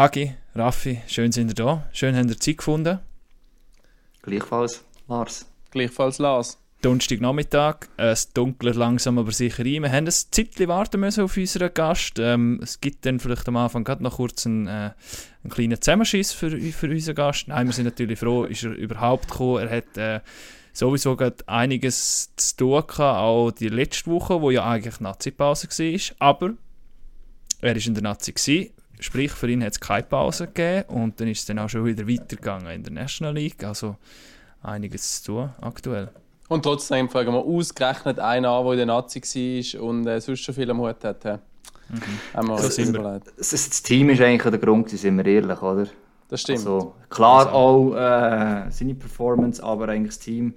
[0.00, 1.86] Hagi, Raffi, schön sind ihr da.
[1.92, 3.00] Schön habt ihr Zeit gefunden.
[4.22, 5.44] Gleichfalls, Lars.
[5.72, 6.58] Gleichfalls Lars.
[6.80, 9.82] Donnerstagnachmittag, es dunkelt langsam aber sicher rein.
[9.82, 12.18] Wir haben ein Zeitchen warten müssen auf unseren Gast.
[12.18, 14.92] Ähm, es gibt dann vielleicht am Anfang gerade noch kurz einen, äh,
[15.42, 17.48] einen kleinen Zusammenschiss für, für unseren Gast.
[17.48, 19.68] Nein, wir sind natürlich froh, ist er überhaupt gekommen.
[19.68, 20.20] Er hat äh,
[20.72, 26.26] sowieso gerade einiges zu tun gehabt, auch die letzte Woche, wo ja eigentlich Nazi-Pause war.
[26.26, 26.54] Aber
[27.60, 28.32] er war in der Nazi.
[28.32, 28.70] Gewesen.
[29.00, 31.84] Sprich, für ihn hat es keine Pause gegeben und dann ist es dann auch schon
[31.84, 33.64] wieder weitergegangen in der National League.
[33.64, 33.96] Also
[34.62, 36.10] einiges zu tun aktuell.
[36.48, 40.40] Und trotzdem fragen wir ausgerechnet einen an, der in der Nazi war und äh, sonst
[40.40, 41.24] schon viel am Hut hat.
[41.24, 42.56] Mhm.
[42.56, 43.20] So sind wir.
[43.36, 45.86] Das, das, Team ist eigentlich der Grund, sind wir ehrlich, oder?
[46.28, 46.58] Das stimmt.
[46.58, 47.50] Also, klar also.
[47.50, 50.54] auch äh, seine Performance, aber eigentlich das Team.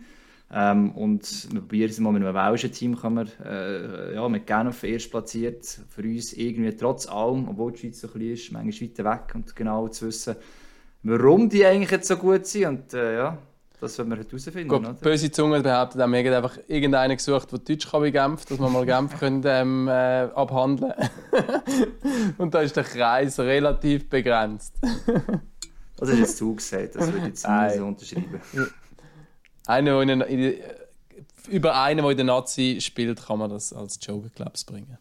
[0.56, 4.46] Ähm, und wir probieren es mal mit einem welschen Team, kann man äh, ja, mit
[4.46, 5.66] Genf erst platziert.
[5.90, 9.56] Für uns irgendwie trotz allem, obwohl die Schweiz so klein ist, manchmal weiter weg und
[9.56, 10.36] genau zu wissen,
[11.02, 12.68] warum die eigentlich jetzt so gut sind.
[12.68, 13.38] Und äh, ja,
[13.82, 14.68] das werden wir herausfinden.
[14.68, 14.94] Gut, oder?
[14.94, 18.70] Böse Zunge behauptet, haben wir einfach irgendeinen gesucht, der Deutsch kann wie Genf, dass wir
[18.70, 20.94] mal Genf können, ähm, äh, abhandeln
[22.38, 24.76] Und da ist der Kreis relativ begrenzt.
[25.98, 28.40] das ist jetzt zugesagt, das würde ich jetzt nicht so unterschreiben.
[29.66, 30.56] Einer, der in,
[31.50, 34.98] über einen, der in der Nazi spielt, kann man das als Joker Clubs bringen.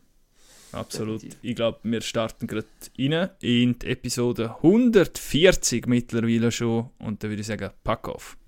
[0.73, 1.23] Absolut.
[1.43, 2.67] Ich glaube, wir starten gerade
[2.99, 6.91] rein in die Episode 140 mittlerweile schon.
[6.99, 8.39] Und da würde ich sagen, pack auf.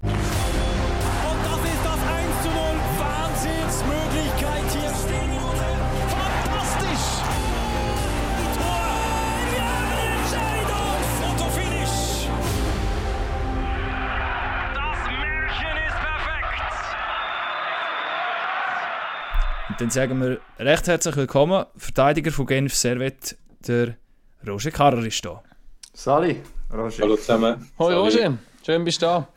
[19.78, 21.64] Dann sagen wir recht herzlich willkommen.
[21.76, 23.36] Verteidiger von Genf Servet,
[23.66, 23.96] der
[24.46, 25.42] Roger Karrer ist da.
[25.92, 26.40] Sali,
[26.72, 27.02] Roger.
[27.02, 27.70] Hallo zusammen.
[27.78, 29.28] Hoi Roger, schön bist du da.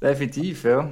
[0.00, 0.90] Definitiv, ja.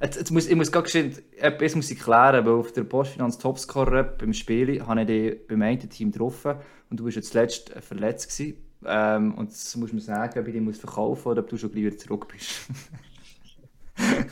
[0.00, 4.02] Jetzt, jetzt muss, ich muss gerade etwas muss ich klären, weil auf der Postfinanz Topscorer
[4.02, 6.56] beim Spiel habe ich dich beim einen Team getroffen
[6.90, 8.58] und du warst jetzt zuletzt verletzt gewesen.
[8.84, 11.72] Ähm, und jetzt muss man sagen, ob ich dich muss verkaufen oder ob du schon
[11.72, 12.66] gleich wieder zurück bist.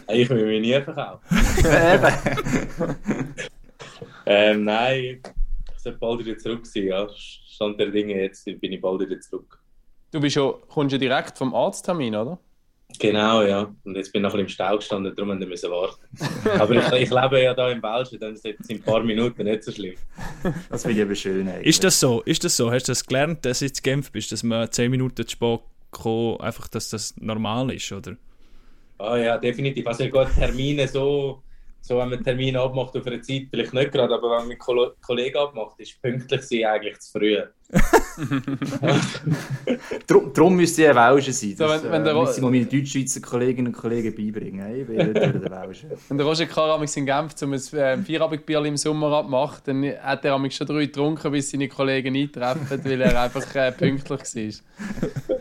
[0.09, 1.21] ich will mich nie verkaufen.
[4.27, 5.21] ähm, nein,
[5.77, 6.85] ich sollte bald wieder zurück sein.
[6.85, 7.09] Ja.
[7.15, 9.61] Stand der Dinge, jetzt bin ich bald wieder zurück.
[10.11, 12.39] Du bist ja, kommst ja direkt vom Arzttermin, oder?
[12.99, 13.75] Genau, ja.
[13.85, 16.07] Und jetzt bin ich noch ein bisschen im Stau gestanden, darum musste ich warten.
[16.61, 19.45] Aber ich, ich lebe ja da in Belgien, dann ist es in ein paar Minuten
[19.45, 19.95] nicht so schlimm.
[20.71, 21.49] Das finde ich aber schön.
[21.49, 21.67] Eigentlich.
[21.67, 22.21] Ist das so?
[22.23, 22.71] Ist das so?
[22.71, 25.61] Hast du das gelernt, dass du jetzt Genf bist, dass man 10 Minuten zu spät
[25.91, 28.17] kommt, einfach, dass das normal ist, oder?
[28.99, 29.87] Ah ja, definitiv.
[29.87, 31.43] Also ich gehe Termine so,
[31.87, 34.59] so wenn man Termine abmacht auf eine Zeit, vielleicht nicht gerade, aber wenn man mit
[34.59, 37.37] Kollegen abmacht, ist pünktlich sein eigentlich zu früh.
[40.07, 41.57] Drum, darum müsste ich ein Welscher sein.
[41.59, 44.81] Das so, wenn, wenn äh, müsste ich mal meine deutsch-schweizer Kolleginnen und Kollegen beibringen.
[44.81, 45.89] Ich bin nicht der Welscher.
[46.09, 50.51] Wenn der Roger Karamix in Genf zum äh, Feierabendbier im Sommer abmacht, dann hat er
[50.51, 54.53] schon drei getrunken, bis seine Kollegen eintreffen, weil er einfach äh, pünktlich war.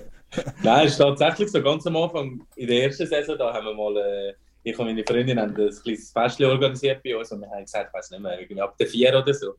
[0.63, 3.75] Nein, es ist tatsächlich so ganz am Anfang, in der ersten Saison, da haben wir
[3.75, 4.33] mal, äh,
[4.63, 7.89] ich und meine Freundin haben ein kleines Festchen organisiert bei uns und wir haben gesagt,
[7.89, 9.55] ich weiß nicht mehr, irgendwie ab der 4 oder so.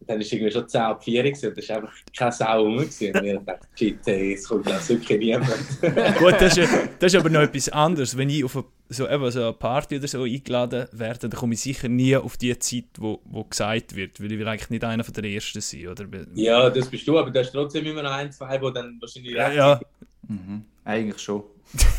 [0.00, 2.76] Und dann war irgendwie schon 10 ab 4 und da war einfach keine Sau rum.
[2.78, 5.48] Und ich dachte, shit, hey, es kommt jetzt wirklich niemand.
[6.18, 8.16] Gut, das ist, das ist aber noch etwas anderes.
[8.16, 11.54] Wenn ich auf eine, so, eben so eine Party oder so eingeladen werde, dann komme
[11.54, 14.84] ich sicher nie auf die Zeit, wo, wo gesagt wird, weil ich will eigentlich nicht
[14.84, 15.88] einer von der Ersten sein.
[15.88, 16.04] Oder?
[16.34, 19.32] Ja, das bist du, aber du hast trotzdem immer noch ein, zwei, die dann wahrscheinlich
[19.32, 19.80] ja, ja.
[20.28, 20.64] Mhm.
[20.84, 21.44] Eigentlich schon.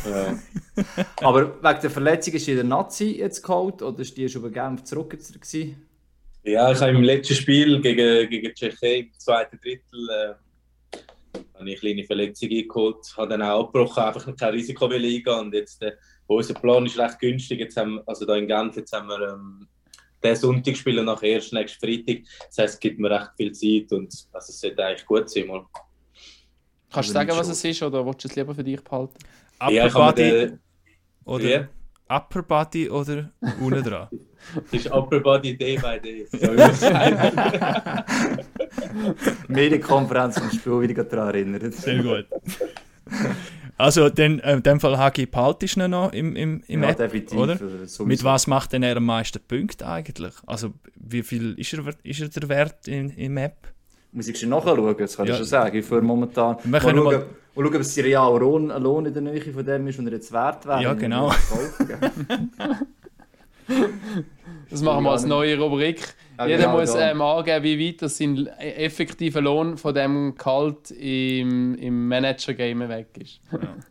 [0.06, 0.40] Ja.
[1.18, 4.84] Aber wegen der Verletzung ist der Nazi jetzt geholt oder ist die schon bei Genf
[4.84, 5.88] zurück gewesen?
[6.44, 11.00] Ja, ich habe im letzten Spiel gegen, gegen Tschechien im zweiten Drittel äh,
[11.60, 15.94] eine kleine Verletzung eingeholt, habe dann auch abgebrochen, einfach kein Risiko eingehen und jetzt äh,
[16.28, 17.60] unser Plan ist recht günstig.
[17.60, 19.68] Jetzt haben, also da in Genf jetzt haben wir ähm,
[20.24, 22.24] den Sonntag spielen nachher erst nächsten Freitag.
[22.48, 25.48] Das heißt, es gibt mir recht viel Zeit und also es sollte eigentlich gut sein.
[25.48, 25.66] Mal.
[26.92, 29.18] Kannst du sagen, was es ist oder willst du es lieber für dich behalten?
[29.60, 30.52] Upper ja, Body
[31.26, 31.68] oder yeah.
[32.10, 34.08] Upper Body oder unten dran?
[34.72, 36.28] das ist Upper Body Day by Day.
[39.48, 41.74] Medienkonferenz vom Spiel wieder daran erinnert.
[41.74, 42.28] Sehr gut.
[43.78, 46.98] Also dann, äh, in dem Fall Hagi behaltest du noch im, im, im ja, App,
[46.98, 47.58] definitiv, oder?
[47.58, 48.06] Sowieso.
[48.06, 50.34] Mit was macht denn er am meisten Punkte eigentlich?
[50.46, 53.74] Also wie viel ist er, ist er der Wert in, im App?
[54.16, 55.34] Muss ich schon nachschauen, das kann ja.
[55.34, 55.78] ich schon sagen.
[55.78, 57.04] Ich momentan wir mal, schauen, mal...
[57.04, 57.26] mal
[57.56, 60.14] schauen, ob es real Lohn, ein Lohn in der Nähe von dem ist und er
[60.14, 60.82] jetzt wert wäre.
[60.82, 61.32] Ja, genau.
[64.70, 66.16] Das machen wir als neue Rubrik.
[66.38, 67.12] Ja, Jeder genau, muss da.
[67.12, 73.08] ähm, angeben, wie weit das sein effektiver Lohn von dem Gehalt im, im Manager-Game weg
[73.18, 73.40] ist.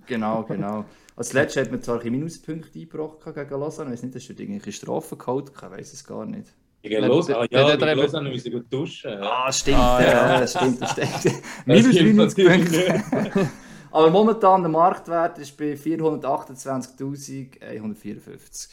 [0.07, 0.85] Genau, genau.
[1.17, 3.91] Als letztes hat man zwar ein Minuspunkte eingebracht gegen Lausanne.
[3.91, 5.53] Ich weiß nicht, hast du irgendwelche Strafen geholt?
[5.55, 6.53] Ich weiß es gar nicht.
[6.85, 9.11] Gegen Ja, Los, ah, ja, der- der- müssen gut duschen.
[9.11, 9.47] Ja.
[9.47, 10.47] Ah, stimmt, Ah, ja, ja.
[10.47, 11.09] stimmt, das stimmt.
[11.25, 11.33] Das
[11.65, 13.51] Minus stimmt natürlich Minuspunkte.
[13.91, 18.69] Aber momentan der Marktwert ist bei 428.154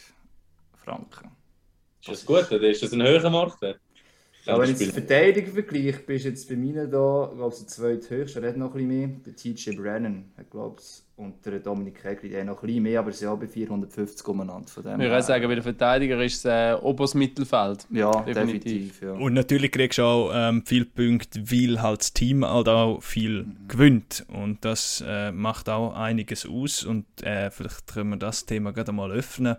[0.83, 1.31] Franken.
[2.01, 3.79] Ist das gut oder ist das ein höherer Marktwert?
[4.45, 7.67] Ja, wenn ich das jetzt Verteidiger vergleiche, bist jetzt bei mir da, glaube ich, der
[7.67, 9.09] zweithöchste, er hat noch ein bisschen mehr.
[9.25, 10.81] Der TJ Brennan, ich glaube
[11.17, 13.45] und der Dominik Hegli, der hat noch ein bisschen mehr, aber sie sind auch bei
[13.47, 14.67] 450 umeinander.
[14.67, 17.85] Von dem Ich würde her- sagen, bei der Verteidiger ist es äh, oberes Mittelfeld.
[17.91, 18.63] Ja, definitiv.
[18.63, 19.01] definitiv.
[19.03, 19.11] ja.
[19.11, 23.45] Und natürlich kriegst du auch ähm, viele Punkte, weil halt das Team halt auch viel
[23.67, 24.25] gewinnt.
[24.33, 26.83] Und das äh, macht auch einiges aus.
[26.83, 29.57] Und äh, vielleicht können wir das Thema gerade mal öffnen.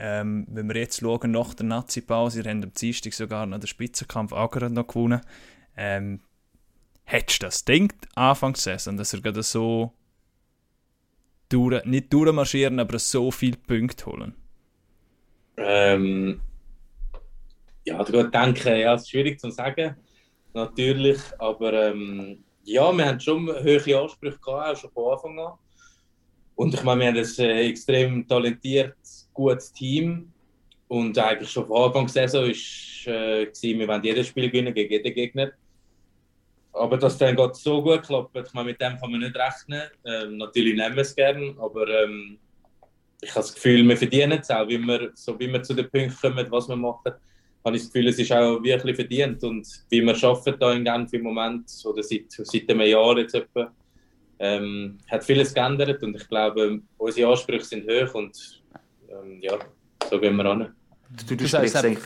[0.00, 3.66] Ähm, wenn wir jetzt schauen, nach der Nazi-Pause, ihr habt am Dienstag sogar noch den
[3.66, 5.20] Spitzenkampf auch gerade noch gewonnen.
[5.76, 6.20] Ähm,
[7.04, 9.92] hättest du das gedacht, Anfangs Saison, dass er gerade so
[11.48, 14.34] durch, nicht durchmarschieren, aber so viele Punkte holen?
[15.56, 16.40] Ähm,
[17.84, 19.96] ja, ich denken, ja, es ist schwierig zu sagen,
[20.54, 25.52] natürlich, aber ähm, ja, wir haben schon hohe Ansprüche gehabt, auch schon von Anfang an.
[26.54, 30.32] Und ich meine, wir haben ein äh, extrem talentiertes, gutes Team.
[30.88, 33.46] Und eigentlich schon von Anfang der Saison ist, äh,
[33.78, 35.52] wir wollen jedes Spiel gewinnen gegen jeden Gegner.
[36.72, 39.82] Aber dass dann gerade so gut klappt, ich meine, mit dem kann man nicht rechnen.
[40.04, 42.38] Ähm, natürlich nehmen wir es gerne, aber ähm,
[43.20, 45.90] ich habe das Gefühl, wir verdienen es auch, wie wir, so wie wir zu den
[45.90, 47.12] Punkten kommen, was wir machen.
[47.64, 49.42] Habe ich das Gefühl, es ist auch wirklich verdient.
[49.42, 53.34] Und wie wir arbeiten da in Genf im Moment, oder seit, seit einem Jahr jetzt
[53.34, 53.72] etwa,
[54.38, 56.02] ähm, hat vieles geändert.
[56.02, 58.57] Und ich glaube, unsere Ansprüche sind hoch und
[59.08, 59.58] ähm, ja,
[60.08, 60.74] so gehen wir an.
[61.10, 61.98] Du, du, Du eigentlich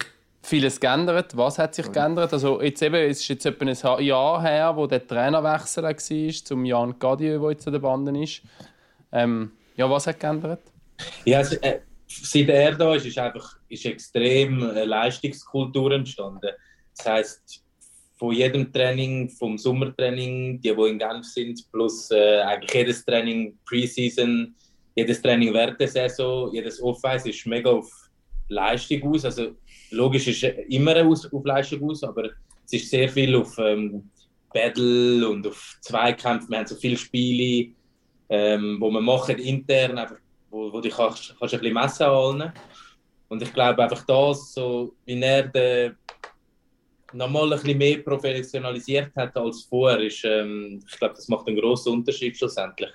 [0.42, 1.36] vieles geändert.
[1.36, 2.32] Was hat sich geändert?
[2.32, 6.64] Also jetzt eben, es ist jetzt etwa ein Jahr her, wo der Trainerwechsel war zum
[6.64, 8.42] Jan Gadieu, der jetzt an der Bande ist.
[9.12, 10.60] Ähm, ja, was hat geändert?
[11.24, 16.50] Ja, es, äh, seit er da ist, ist einfach ist extrem äh, Leistungskultur entstanden.
[16.96, 17.64] Das heißt,
[18.18, 23.58] von jedem Training, vom Sommertraining, die, die in Genf sind, plus äh, eigentlich jedes Training
[23.66, 24.54] Preseason,
[24.94, 27.90] jedes Training während der Saison, jedes Off-Ice ist mega auf
[28.48, 29.24] Leistung aus.
[29.24, 29.56] Also
[29.90, 32.30] logisch ist immer auf Leistung aus, aber
[32.64, 34.10] es ist sehr viel auf ähm,
[34.52, 36.48] Battle und auf Zweikämpfe.
[36.50, 37.72] Wir haben so viele Spiele,
[38.28, 40.16] ähm, wo wir machen intern, einfach,
[40.50, 42.52] wo, wo du kannst, kannst ein bisschen messen an.
[43.28, 45.96] Und ich glaube einfach das, so wie er den
[47.14, 51.58] nochmal ein bisschen mehr professionalisiert hat als vorher, ist, ähm, ich glaube, das macht einen
[51.58, 52.90] grossen Unterschied schlussendlich.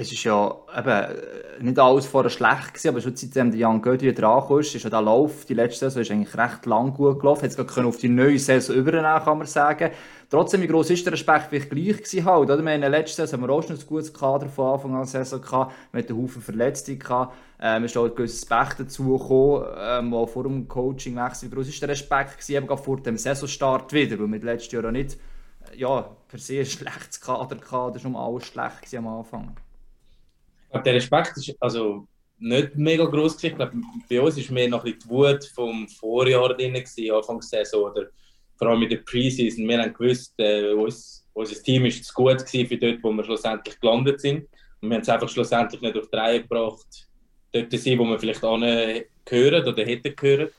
[0.00, 1.14] Es ist ja eben äh,
[1.60, 4.90] nicht alles vorher schlecht gewesen, aber schon seitdem der Jan Gödi dran ist, ist ja
[4.90, 7.44] der Lauf, die letzte Saison ist eigentlich recht lang gut gelaufen.
[7.44, 9.90] Jetzt gerade auf die neue Saison übernehmen, kann man sagen.
[10.30, 12.62] Trotzdem, wie gross ist der Respekt vielleicht gleich halt, oder?
[12.62, 14.94] Wir haben in der letzten Saison haben wir auch schon ein gutes Kader von Anfang
[14.94, 15.72] an Saison gehabt.
[15.92, 17.34] Hatten einen Haufen Verletzte gehabt.
[17.60, 21.50] Ähm, ist auch ein gewisses Pech dazu gekommen, ähm, vor dem Coachingwechsel.
[21.50, 24.16] Wie gross ist der Respekt gewesen, eben gerade vor dem Saisonstart wieder?
[24.20, 25.18] Weil wir letztes Jahr auch nicht,
[25.74, 29.56] ja, per se ein schlechtes Kader gehabt, das war schon mal alles schlecht am Anfang.
[30.70, 32.06] Glaube, der Respekt ist also
[32.38, 33.42] nicht mega groß.
[33.42, 33.72] Ich glaube,
[34.08, 38.06] bei uns war mehr noch die Wut vom Vorjahr drin, Anfangs der Saison oder
[38.56, 39.68] vor allem in der Preseason.
[39.68, 43.24] Wir haben gewusst, äh, uns, unser Team ist zu gut gewesen für dort, wo wir
[43.24, 44.48] schlussendlich gelandet sind.
[44.80, 47.08] Und wir haben es einfach schlussendlich nicht auf die Reihe gebracht,
[47.52, 50.52] dort zu sein, wo wir vielleicht gehören oder hätten gehört.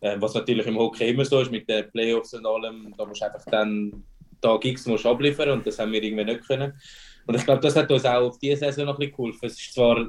[0.00, 3.20] Äh, was natürlich im Hockey immer so ist, mit den Playoffs und allem, da musst
[3.20, 4.04] du einfach dann
[4.40, 6.80] Tag X musst abliefern und das haben wir irgendwie nicht können.
[7.28, 9.46] Und ich glaube, das hat uns auch auf diese Saison noch ein bisschen geholfen.
[9.46, 10.06] Es ist zwar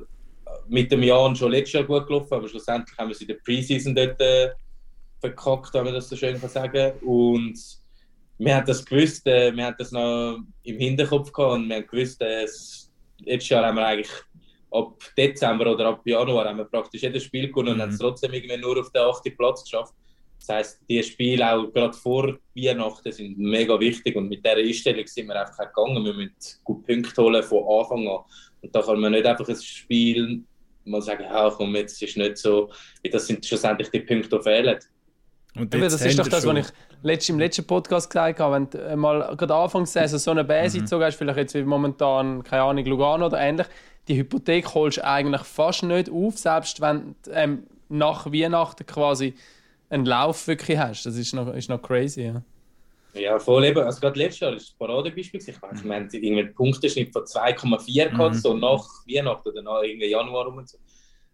[0.69, 3.35] mit dem Jahr schon letztes Jahr gut gelaufen, aber schlussendlich haben wir es in der
[3.35, 4.51] Preseason dort äh,
[5.19, 7.59] verkackt, wenn man das so schön kann sagen Und
[8.38, 11.88] wir haben das gewusst, äh, wir haben das noch im Hinterkopf gehabt und wir haben
[11.88, 12.89] gewusst, äh, es,
[13.25, 14.11] letztes Jahr haben wir eigentlich
[14.71, 17.81] ab Dezember oder ab Januar haben wir praktisch jedes Spiel gewonnen und Mhm.
[17.81, 19.93] haben es trotzdem irgendwie nur auf den achten Platz geschafft.
[20.39, 25.05] Das heisst, die Spiele auch gerade vor Weihnachten sind mega wichtig und mit dieser Einstellung
[25.05, 26.03] sind wir einfach gegangen.
[26.05, 28.19] Wir müssen gut Punkte holen von Anfang an.
[28.62, 30.43] Und da kann man nicht einfach ein Spiel
[30.86, 32.69] mal sagen, ja, komm, jetzt ist nicht so,
[33.12, 34.79] das sind schlussendlich die Punkte, die fehlen.
[35.55, 38.55] Und jetzt das ist doch das, schon- was ich letzt, im letzten Podcast gesagt habe.
[38.55, 41.63] Wenn du mal gerade Anfangs der Saison so eine Base gezogen hast, vielleicht jetzt wie
[41.63, 43.67] momentan, keine Ahnung, Lugano oder ähnlich,
[44.08, 49.34] die Hypothek holst du eigentlich fast nicht auf, selbst wenn du ähm, nach Weihnachten quasi
[49.89, 51.05] einen Lauf wirklich hast.
[51.05, 52.24] Das ist noch, ist noch crazy.
[52.24, 52.43] Ja.
[53.15, 53.79] Ja, voll eben.
[53.79, 55.41] Also gerade letztes Jahr war das Paradebeispiel.
[55.41, 58.39] Ich weiß, wir haben irgendwie einen Punkteschnitt von 2,4 gehabt, Mhm.
[58.39, 60.77] so nach Weihnachten oder nach irgendwie Januar rum und so.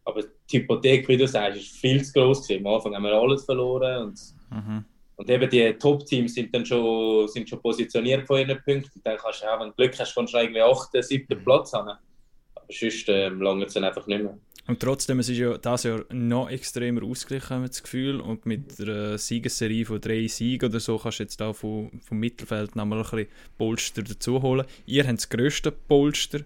[0.06, 2.66] Aber die Hypothek, wie du sagst, ist viel zu groß gewesen.
[2.66, 4.20] Am Anfang haben wir alles verloren und,
[4.52, 4.86] mhm.
[5.18, 9.02] und eben die Top-Teams sind dann schon, sind schon positioniert von ihren Punkten.
[9.04, 11.44] Dann kannst du auch, wenn du Glück hast, kannst du irgendwie 8., 7.
[11.44, 11.90] Platz haben.
[11.90, 14.38] Aber sonst äh, lange es dann einfach nicht mehr.
[14.68, 18.20] Und trotzdem, es ist ja das Jahr noch extremer ausgeglichen, haben wir das Gefühl.
[18.20, 22.18] Und mit einer Siegesserie von drei Siegen oder so kannst du jetzt da vom, vom
[22.18, 23.28] Mittelfeld noch mal ein bisschen
[23.60, 24.66] Polster dazu holen.
[24.88, 26.40] Ihr habt das grösste Polster.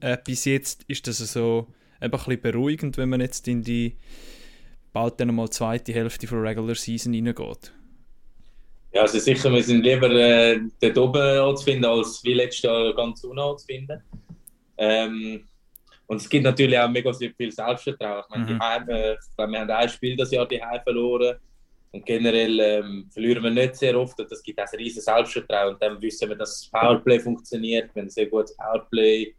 [0.00, 1.68] Äh, bis jetzt ist das so
[2.02, 3.96] eben ein bisschen beruhigend, wenn man jetzt in die
[4.92, 7.72] bald dann mal zweite Hälfte von Regular Season reingeht.
[8.92, 13.22] Ja, also sicher, wir sind lieber äh, dort oben anzufinden, als wie letztes Jahr ganz
[13.24, 14.02] unten anzufinden.
[14.76, 15.44] Ähm,
[16.08, 18.24] und es gibt natürlich auch mega viel Selbstvertrauen.
[18.24, 18.48] Ich meine, mhm.
[18.48, 21.36] die Heim, äh, wir haben ein Spiel das Jahr die Heim verloren.
[21.92, 24.18] Und generell ähm, verlieren wir nicht sehr oft.
[24.18, 25.74] Und das gibt auch ein riesiges Selbstvertrauen.
[25.74, 27.94] Und dann wissen wir, dass das Powerplay funktioniert.
[27.94, 29.34] Wir haben ein sehr gutes Powerplay.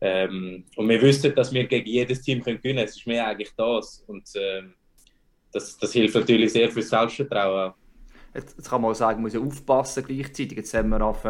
[0.00, 2.88] Ähm, und wir wissen, dass wir gegen jedes Team können gewinnen können.
[2.88, 4.02] Es ist mehr eigentlich das.
[4.08, 4.74] Und ähm,
[5.52, 7.72] das, das hilft natürlich sehr für das Selbstvertrauen.
[8.34, 10.58] Jetzt, jetzt kann man auch sagen, man muss ja aufpassen gleichzeitig.
[10.58, 11.24] Jetzt haben wir auf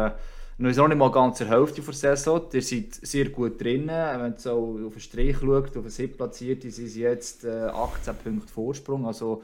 [0.61, 2.41] noch nicht mal ganz der Hälfte der Saison.
[2.53, 3.87] Ihr seid sehr gut drin.
[3.87, 7.67] Wenn man so auf den Strich schaut, auf den Sieb platziert, sind sie jetzt äh,
[7.67, 9.07] 18 Punkte Vorsprung.
[9.07, 9.43] Also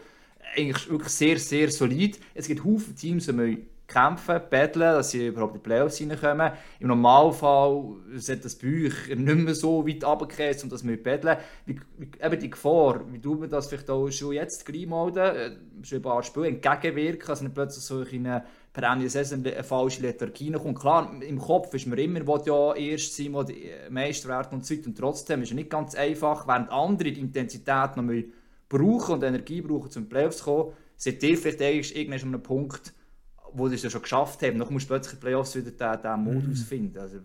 [0.55, 2.19] eigentlich wirklich sehr, sehr solid.
[2.33, 6.51] Es gibt viele Teams, die kämpfen, betteln, dass sie überhaupt in die Playoffs reinkommen.
[6.79, 11.37] Im Normalfall sollte das bei euch nicht mehr so weit runtergehen, um das mit betteln.
[11.65, 15.17] Wie, wie, eben die Gefahr, wie tut man das vielleicht auch schon jetzt gleich melden,
[15.17, 15.51] äh,
[15.83, 18.43] schon ein paar Spiele entgegenwirken, also nicht plötzlich so in eine
[18.73, 20.79] per Ende der Saison eine falsche Lethargie kommt.
[20.79, 23.55] Klar, im Kopf ist man immer, will ja erst sein, will
[23.89, 24.87] Meister werden und so weiter.
[24.87, 28.03] Und trotzdem ist es nicht ganz einfach, während andere die Intensität noch
[28.69, 32.93] brauchen und Energie brauchen, um Playoffs zu kommen, seid ihr vielleicht irgendwann an einem Punkt,
[33.53, 34.59] wo ihr es ja schon geschafft habt.
[34.59, 36.65] Dann musst du plötzlich in Playoffs wieder diesen, diesen Modus mhm.
[36.65, 36.97] finden.
[36.97, 37.17] Also,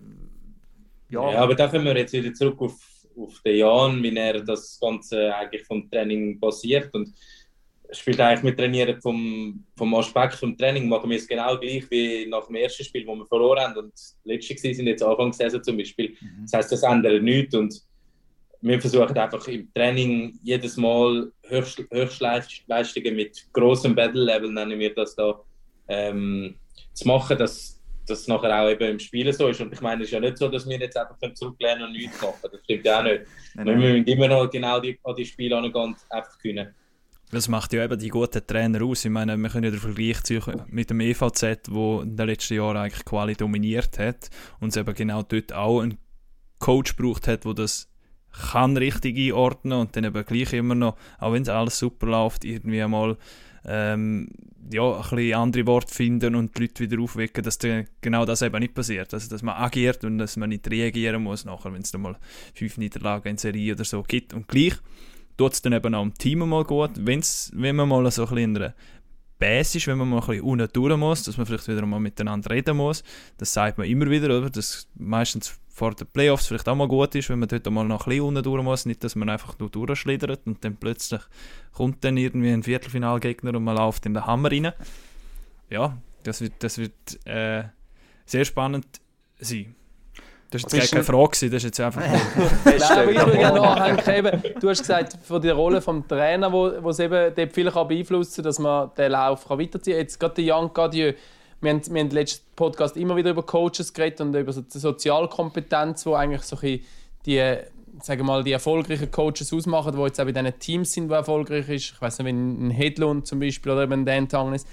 [1.09, 1.33] ja.
[1.33, 2.79] ja, aber da kommen wir jetzt wieder zurück auf,
[3.17, 6.95] auf den Jan, wie er das Ganze eigentlich vom Training basiert.
[6.95, 7.13] Und
[7.93, 12.27] spielt eigentlich mit Trainieren vom, vom Aspekt vom Training, machen wir es genau gleich wie
[12.27, 13.93] nach dem ersten Spiel, wo wir verloren haben und
[14.25, 16.11] letztes sind jetzt Anfang Saison zum Beispiel.
[16.21, 16.43] Mhm.
[16.43, 17.83] Das heißt, das ändert nichts und
[18.63, 25.17] wir versuchen einfach im Training jedes Mal Höchst, Höchstleistungen mit großem Battle-Level, nennen wir das
[25.17, 25.41] da,
[25.89, 26.55] ähm,
[26.93, 29.61] zu machen, dass das nachher auch eben im Spiel so ist.
[29.61, 32.21] Und ich meine, es ist ja nicht so, dass wir jetzt einfach zurücklernen und nichts
[32.21, 32.37] machen.
[32.43, 33.23] Das stimmt ja auch nicht.
[33.55, 33.81] Nein, nein.
[33.81, 36.75] Wir müssen immer noch genau die, an die Spiele angehen und einfach können.
[37.33, 39.07] Das macht ja eben die guten Trainer aus.
[39.07, 42.55] Ich meine, wir können ja den Vergleich ziehen mit dem EVZ, wo in den letzten
[42.55, 44.29] Jahren eigentlich Quali dominiert hat
[44.61, 45.97] und es eben genau dort auch einen
[46.59, 47.89] Coach braucht hat, der das
[48.51, 52.45] kann richtig einordnen und dann eben gleich immer noch, auch wenn es alles super läuft,
[52.45, 53.17] irgendwie einmal
[53.65, 54.29] ähm,
[54.71, 57.59] ja, ein bisschen andere Worte finden und die Leute wieder aufwecken, dass
[58.03, 59.15] genau das eben nicht passiert.
[59.15, 62.17] Also, dass man agiert und dass man nicht reagieren muss, nachher, wenn es dann mal
[62.55, 64.35] fünf Niederlagen in Serie oder so gibt.
[64.35, 64.75] Und gleich
[65.43, 68.29] tut es dann eben auch im Team mal gut, wenn's, wenn man mal so ein
[68.29, 68.75] bisschen in einer
[69.39, 71.99] Bass ist, wenn man mal ein bisschen unten durch muss, dass man vielleicht wieder mal
[71.99, 73.03] miteinander reden muss.
[73.39, 74.51] Das sagt man immer wieder, oder?
[74.51, 78.07] Dass meistens vor den Playoffs vielleicht auch mal gut ist, wenn man dort mal noch
[78.07, 78.87] ein bisschen unten durch muss.
[78.87, 81.23] Nicht, dass man einfach nur durchschlittert und dann plötzlich
[81.73, 84.73] kommt dann irgendwie ein Viertelfinalgegner und man läuft in den Hammer rein.
[85.71, 87.65] Ja, das wird, das wird äh,
[88.27, 89.01] sehr spannend
[89.41, 89.75] sein.
[90.53, 92.03] Das war jetzt keine Frage, das ist jetzt einfach
[92.65, 94.43] Nein, ich würde gerne nachhängen.
[94.61, 98.37] Du hast gesagt, von der Rolle des Trainers, wo, wo es eben dort viel beeinflussen
[98.37, 100.03] kann, dass man den Lauf kann weiterziehen kann.
[100.03, 101.13] Jetzt gerade der Jan Gadieu,
[101.63, 104.61] wir haben, wir haben im letzten Podcast immer wieder über Coaches geredet und über so
[104.61, 107.57] die Sozialkompetenz, wo eigentlich so die,
[108.03, 111.69] sagen mal, die erfolgreichen Coaches ausmachen, die jetzt auch in diesen Teams sind, die erfolgreich
[111.69, 111.93] ist.
[111.93, 114.67] Ich weiß nicht, wenn ein Hedlund zum Beispiel oder eben ein Dan Tangnes.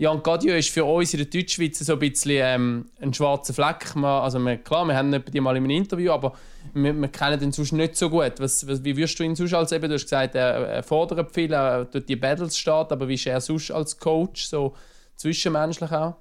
[0.00, 3.94] Jan Gadio ist für uns in der Deutschschweiz so ein bisschen ähm, ein schwarzer Fleck.
[3.94, 6.32] Man, also wir, klar, wir haben ihn mal in einem Interview, aber
[6.72, 8.32] wir, wir kennen ihn sonst nicht so gut.
[8.38, 11.34] Was, was, wie wirst du ihn sonst als eben, du hast gesagt, er, er fordert
[11.34, 14.74] viel, er tut die Battles starten, aber wie ist er sonst als Coach, so
[15.16, 16.14] zwischenmenschlich auch?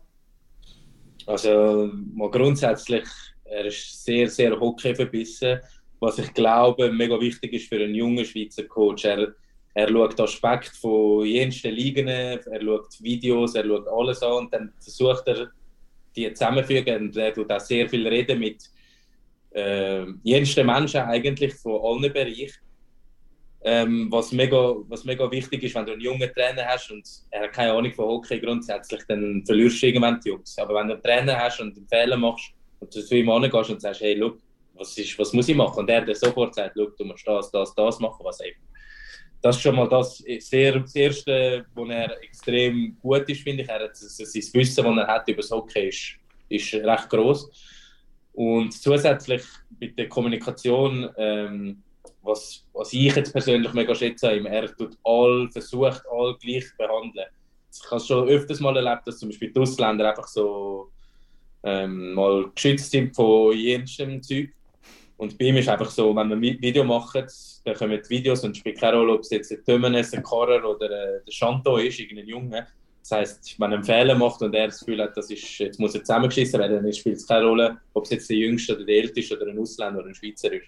[1.26, 3.06] Also mal grundsätzlich,
[3.46, 5.58] er ist sehr, sehr hockey verbissen,
[6.02, 9.06] was ich glaube mega wichtig ist für einen jungen Schweizer Coach.
[9.06, 9.36] Er,
[9.80, 14.74] er schaut Aspekte von jensten Ligen, er schaut Videos, er schaut alles an und dann
[14.80, 15.52] versucht er,
[16.16, 17.04] die zusammenzufügen.
[17.04, 18.62] Und er tut auch sehr viel reden mit
[19.52, 22.60] äh, jensten Menschen eigentlich von allen Bereichen.
[23.62, 27.44] Ähm, was, mega, was mega wichtig ist, wenn du einen jungen Trainer hast und er
[27.44, 30.58] hat keine Ahnung von Hockey grundsätzlich, dann verlierst du irgendwann die Jungs.
[30.58, 33.70] Aber wenn du einen Trainer hast und einen Fehler machst und du zu ihm angehst
[33.70, 34.40] und sagst, hey, look,
[34.76, 35.80] was, ist, was muss ich machen?
[35.80, 38.60] Und er dir sofort sagt, look, du musst das, das, das machen, was eben
[39.42, 43.70] das ist schon mal das, sehr, das Erste, wo er extrem gut ist, finde ich.
[43.70, 46.16] Er hat, sein Wissen, das er hat über das Hockey, ist,
[46.50, 47.50] ist recht groß.
[48.34, 49.44] Und zusätzlich
[49.80, 51.84] mit der Kommunikation, ähm,
[52.22, 57.28] was, was ich jetzt persönlich mega schätze, er tut all, versucht all gleich zu behandeln.
[57.72, 60.92] Ich habe schon öfters mal erlebt, dass zum Beispiel die Ausländer einfach so
[61.64, 64.50] ähm, mal geschützt sind von jedem Zeug.
[65.18, 67.26] Und bei ihm ist einfach so, wenn wir ein Video machen,
[67.64, 70.24] dann kommen die Videos und es spielt keine Rolle, ob es jetzt der Tömenes, ein
[70.24, 72.68] Karrer oder äh, der Chanto ist, irgendein Junge.
[73.02, 75.80] Das heisst, wenn er einen Fehler macht und er das Gefühl hat, das ist, jetzt
[75.80, 78.86] muss er zusammengeschissen werden, dann spielt es keine Rolle, ob es jetzt der Jüngste oder
[78.86, 80.68] der Älteste oder ein Ausländer oder ein Schweizer ist.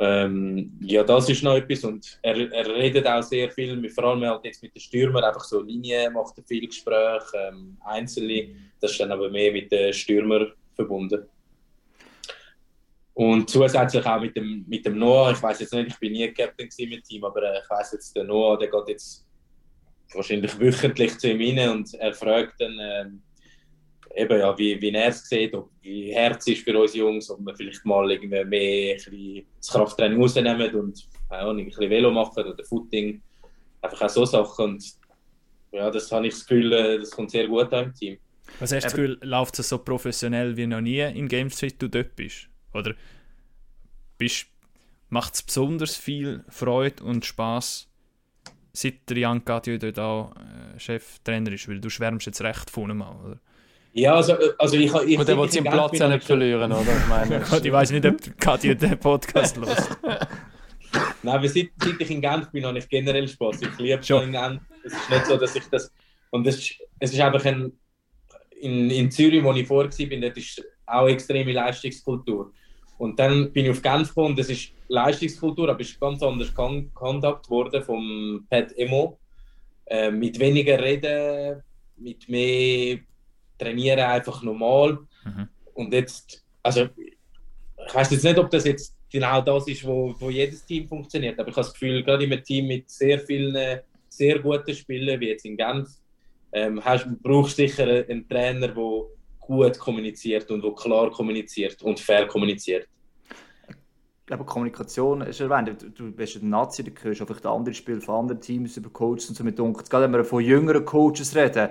[0.00, 4.24] Ähm, ja, das ist noch etwas und er, er redet auch sehr viel, vor allem
[4.24, 8.48] halt jetzt mit den Stürmern, einfach so Linien, macht er viel Gespräche, ähm, einzelne,
[8.80, 11.26] das ist dann aber mehr mit den Stürmern verbunden.
[13.18, 16.32] Und zusätzlich auch mit dem, mit dem Noah, ich weiß jetzt nicht, ich bin nie
[16.32, 19.26] Captain im Team, aber äh, ich weiß jetzt, der Noah, der geht jetzt
[20.14, 23.22] wahrscheinlich wöchentlich zu ihm rein und er fragt dann, ähm,
[24.14, 27.40] eben, ja, wie, wie er es sieht, ob wie Herz ist für uns Jungs, ob
[27.40, 32.44] wir vielleicht mal irgendwie mehr ein das Krafttraining rausnehmen und auch ein bisschen Velo machen
[32.44, 33.20] oder Footing.
[33.82, 34.64] Einfach auch so Sachen.
[34.64, 34.92] Und
[35.72, 38.18] ja, das habe ich das Gefühl, äh, das kommt sehr gut an im Team.
[38.60, 41.82] Was hast du das Gefühl, läuft es so professionell wie noch nie in Games, seit
[41.82, 42.48] du dort bist?
[42.72, 42.94] Oder
[45.08, 47.88] macht es besonders viel Freude und Spaß,
[48.72, 51.68] seit der Jan Gadio dort auch äh, Cheftrainer ist?
[51.68, 53.40] Weil du schwärmst jetzt recht von ihm an, oder?
[53.94, 56.96] Ja, also, also ich, ich Und er will seinen Platz ja nicht verlieren, oder?
[56.96, 59.88] Ich, meine, ich weiß nicht, ob Katja den Podcast los.
[61.22, 63.62] Nein, aber seit, seit ich in Genf bin, habe ich generell Spaß.
[63.62, 64.62] Ich liebe schon in Genf.
[64.84, 65.92] Es ist nicht so, dass ich das.
[66.30, 67.72] Und es ist, es ist einfach ein.
[68.60, 72.52] In, in Zürich, wo ich vorher war, dort ist auch extreme Leistungskultur.
[72.98, 77.48] Und dann bin ich auf Genf gekommen, das ist Leistungskultur, aber ist ganz anders gehandhabt
[77.48, 79.18] worden vom Pat Emo.
[79.86, 81.62] Äh, mit weniger Reden,
[81.96, 82.98] mit mehr
[83.56, 84.98] trainieren einfach normal.
[85.24, 85.48] Mhm.
[85.74, 90.28] Und jetzt, also ich weiß jetzt nicht, ob das jetzt genau das ist, wo, wo
[90.28, 93.80] jedes Team funktioniert, aber ich habe das Gefühl, gerade in einem Team mit sehr vielen
[94.08, 95.88] sehr guten Spielern, wie jetzt in Genf,
[96.52, 99.02] ähm, hast, brauchst du sicher einen Trainer, der
[99.48, 102.86] gut kommuniziert und der klar kommuniziert und fair kommuniziert.
[104.30, 105.86] Ich Kommunikation ist erwähnt.
[105.96, 109.36] Du, bist ein Nazi, du hörst einfach andere Spiele von anderen Teams über Coaches und
[109.36, 109.86] so mit Dunkel.
[109.88, 111.70] Gerade wenn wir von jüngeren Coaches reden,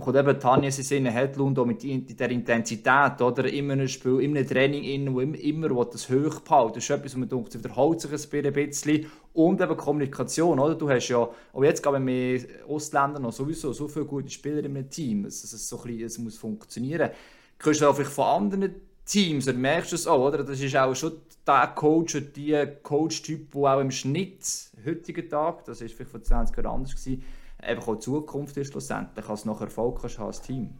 [0.00, 3.52] kommt eben Tanja in Sinne Hedlund auch mit der Intensität, oder?
[3.52, 6.74] Immer ein Spiel, immer ein Training, in, wo immer, immer das hoch behalten.
[6.74, 9.06] Das ist etwas, was man denkt, wiederholt sich ein bisschen.
[9.32, 10.74] Und eben Kommunikation, oder?
[10.74, 14.90] Du hast ja, auch jetzt geben wir Ausländer noch sowieso so viele gute Spieler im
[14.90, 15.24] Team.
[15.24, 17.10] Es, es, so bisschen, es muss funktionieren.
[17.58, 20.44] Du kannst auch vielleicht von anderen Teams, oder merkst du es auch, oder?
[20.44, 21.12] Das ist auch schon
[21.46, 24.40] der Coach oder die Coach-Typ, der auch im Schnitt,
[24.84, 27.22] heutigen Tag, das war vielleicht vor 20 Jahren anders gewesen,
[27.64, 30.70] einfach auch Zukunft ist schlussendlich, als noch Erfolg hast als Team.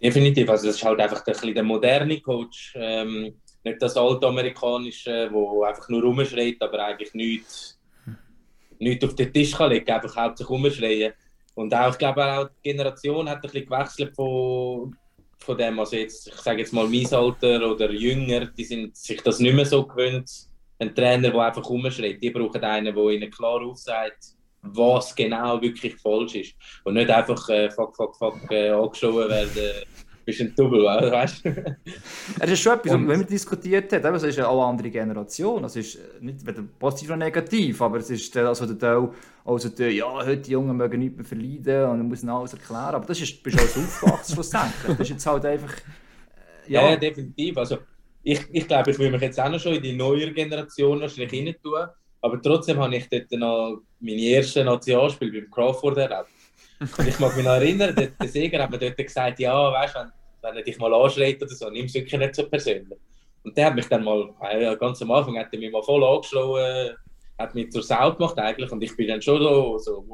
[0.00, 5.64] Definitiv, also das ist halt einfach ein der moderne Coach, ähm, nicht das altamerikanische, wo
[5.64, 7.80] einfach nur rumschreit, aber eigentlich nichts,
[8.78, 11.12] nichts auf den Tisch kann legen, einfach hauptsächlich rumschreien.
[11.54, 14.96] Und auch, ich glaube auch die Generation hat ein bisschen gewechselt von,
[15.38, 19.20] von dem, also jetzt, ich sage jetzt mal mein Alter oder jünger, die sind sich
[19.22, 20.30] das nicht mehr so gewöhnt,
[20.78, 22.22] ein Trainer, der einfach rumschreit.
[22.22, 26.54] Die brauchen einen, der ihnen klar aufsagt, was genau wirklich falsch ist.
[26.84, 29.84] Und nicht einfach äh, fuck, fuck, fuck äh, angeschaut werden, äh,
[30.28, 31.76] bist ein Double, weißt du?
[32.38, 35.64] Es ist schon etwas, und, wenn man diskutiert hat, es ist eine andere Generation.
[35.64, 36.44] Es ist nicht
[36.78, 39.08] positiv oder negativ, aber es ist also der Teil,
[39.44, 42.94] also der, ja, heute die Jungen mögen nichts mehr verleiden und man muss alles erklären.
[42.94, 44.96] Aber das ist, bist du als aufgewachsen schlussendlich.
[44.98, 45.74] Das ist jetzt halt einfach.
[46.66, 46.90] Äh, ja.
[46.90, 47.56] ja, definitiv.
[47.56, 47.78] Also,
[48.22, 51.32] ich, ich glaube, ich will mich jetzt auch noch schon in die neue Generation wahrscheinlich
[51.32, 51.88] rein tun.
[52.20, 56.30] Aber trotzdem habe ich dort noch meine ersten Nationalspiele beim Crawford erlebt.
[56.80, 59.94] Und ich mag mich noch erinnern, der, der Sieger hat mir dort gesagt, ja, weißt
[59.94, 62.98] du, wenn, wenn er dich mal anschreit oder so, nimm es wirklich nicht so persönlich.
[63.42, 64.32] Und der hat mich dann mal,
[64.78, 66.96] ganz am Anfang hat er mich mal voll angeschlagen,
[67.38, 70.04] hat mich zur Sau gemacht eigentlich und ich bin dann schon so, so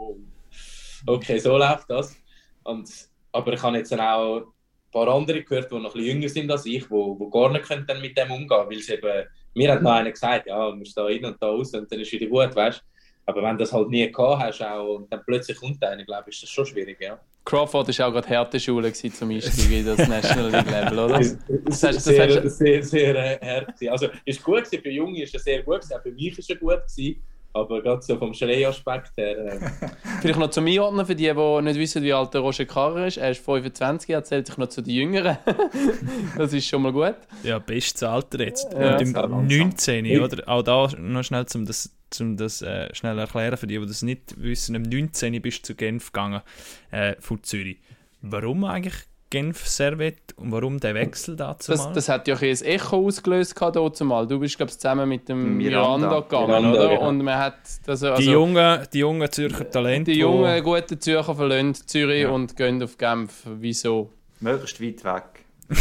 [1.06, 2.16] okay, so läuft das.
[2.64, 2.90] Und,
[3.32, 6.28] aber ich habe jetzt dann auch ein paar andere gehört, die noch ein bisschen jünger
[6.28, 9.72] sind als ich, die, gar nicht können mit dem umgehen können, weil sie eben mir
[9.72, 12.12] hat noch einer gesagt, ja, du musst da rein und da raus und dann ist
[12.12, 12.82] wieder gut, weißt
[13.26, 16.24] Aber wenn du das halt nie gehabt hast auch, und dann plötzlich kommt einer, glaube
[16.28, 17.18] ich, ist das schon schwierig, ja.
[17.44, 21.18] Crawford war auch gerade harte Schule zum Einstieg in das National League Level, oder?
[21.18, 21.36] Das,
[21.66, 23.74] das, das sehr, sehr, sehr, sehr äh, hart.
[23.90, 26.50] Also, ist gut gewesen, für Junge ist es sehr gut gewesen, auch für mich ist
[26.50, 27.22] es gut gewesen.
[27.54, 29.38] Aber gerade so vom Schreiaspekt her.
[29.38, 29.60] Äh.
[30.20, 33.16] Vielleicht noch zum Einordnen für die, die nicht wissen, wie alt der Roger Carrer ist.
[33.16, 35.38] Er ist 25, er zählt sich noch zu den Jüngeren.
[36.36, 37.14] das ist schon mal gut.
[37.44, 38.66] Ja, bestes Alter jetzt.
[38.72, 40.48] Ja, Und im 19, oder?
[40.48, 44.02] Auch da noch schnell, um das, zum das äh, schnell erklären für die, die das
[44.02, 44.74] nicht wissen.
[44.74, 46.42] Im 19 bist du zu Genf gegangen,
[46.90, 47.78] äh, von Zürich.
[48.20, 48.94] Warum eigentlich
[49.34, 53.58] Genf Servet und warum der Wechsel dazu Das, das hat ja ein Echo ausgelöst
[53.94, 54.28] zumal.
[54.28, 56.20] Du bist glaube ich zusammen mit dem Miranda, Miranda.
[56.20, 56.88] gegangen, Miranda, oder?
[56.90, 57.08] genau.
[57.08, 60.12] Und man hat das, also, die, jungen, die jungen Zürcher Talente.
[60.12, 62.30] die jungen guten Zürcher verlassen Zürich Ja.
[62.30, 63.42] und gehen auf Genf.
[63.58, 64.12] Wieso?
[64.38, 65.44] Möglichst weit weg.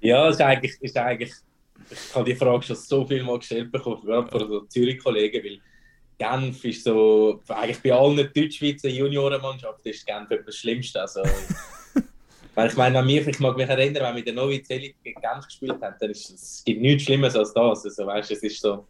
[0.00, 1.32] Ja, ist eigentlich, ist eigentlich,
[1.90, 5.58] ich habe die Frage schon so viel Mal gestellt bekommen, gerade von so Zürich-Kollegen, weil
[6.16, 11.00] Genf ist so, eigentlich bei allen Deutschschweizer Juniorenmannschaften ist Genf etwas das Schlimmste.
[11.00, 11.22] Also,
[12.54, 15.20] weil ich meine, an mich, ich mag mich erinnern, wenn wir in der Novi-Zelle gegen
[15.20, 17.84] Genf gespielt haben, dann ist es gibt nichts Schlimmes als das.
[17.84, 18.86] Also, weißt, es ist so.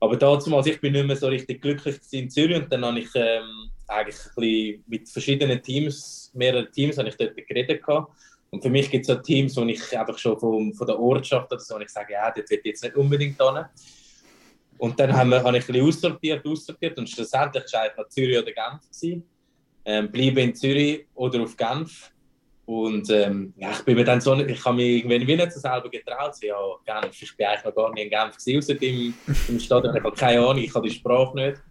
[0.00, 2.98] Aber dazu, also ich bin nicht mehr so richtig glücklich in Zürich und dann habe
[2.98, 8.12] ich ähm, eigentlich ein bisschen mit verschiedenen Teams, mehreren Teams, habe ich dort geredet gehabt.
[8.50, 11.50] Und für mich gibt es so Teams, wo ich einfach schon von, von der Ortschaft
[11.50, 13.64] oder so, wo ich sage, ja, will ich jetzt nicht unbedingt hin.
[14.78, 18.38] Und dann haben wir, habe ich ein bisschen aussortiert, aussortiert und schlussendlich war es Zürich
[18.38, 18.82] oder Genf.
[18.82, 19.24] Gewesen.
[19.86, 22.12] Ähm, bleibe in Zürich oder auf Genf.
[22.66, 25.60] Und ähm, ja, ich bin mir dann so, ich habe mich irgendwie wie nicht so
[25.60, 26.34] selber getraut.
[26.34, 29.14] So, Ja, Genf, ich bin eigentlich noch gar nicht in Genf gewesen, außer im,
[29.48, 29.94] im Stadion.
[29.94, 31.62] Ich habe keine Ahnung, ich habe die Sprache nicht.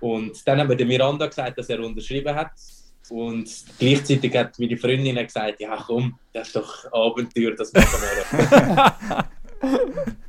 [0.00, 2.52] Und dann haben wir dem Miranda gesagt, dass er unterschrieben hat.
[3.10, 9.24] Und gleichzeitig hat meine Freundin gesagt, ja komm, das ist doch Abenteuer, das machen wir.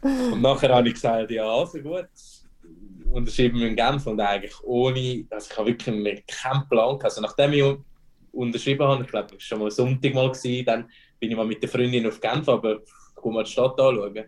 [0.33, 2.09] und nachher habe ich gesagt, ja, also gut,
[3.11, 7.05] unterschrieben wir in Genf und eigentlich ohne, also ich habe wirklich keinen Plan gehabt.
[7.05, 7.63] Also nachdem ich
[8.35, 11.45] unterschrieben habe, ich glaube, das war schon mal Sonntag mal, gewesen, dann bin ich mal
[11.45, 14.25] mit der Freundin auf Genf, aber ich komme mal die Stadt anschauen.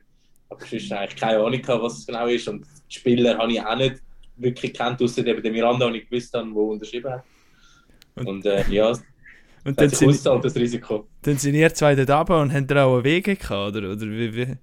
[0.50, 3.76] Aber sonst eigentlich keine Ahnung was es genau ist und die Spieler habe ich auch
[3.76, 3.96] nicht
[4.38, 7.24] wirklich kennt, außer eben den Miranda, den ich gewusst habe, der unterschrieben hat.
[8.16, 9.04] Und- Und, äh, ja, das
[9.66, 11.08] Und dann sind, ausgezahlt, das Risiko.
[11.24, 13.92] dann sind ihr zwei dort runter und habt ihr auch einen Weg gehabt, oder?
[13.92, 14.56] oder wie, wie?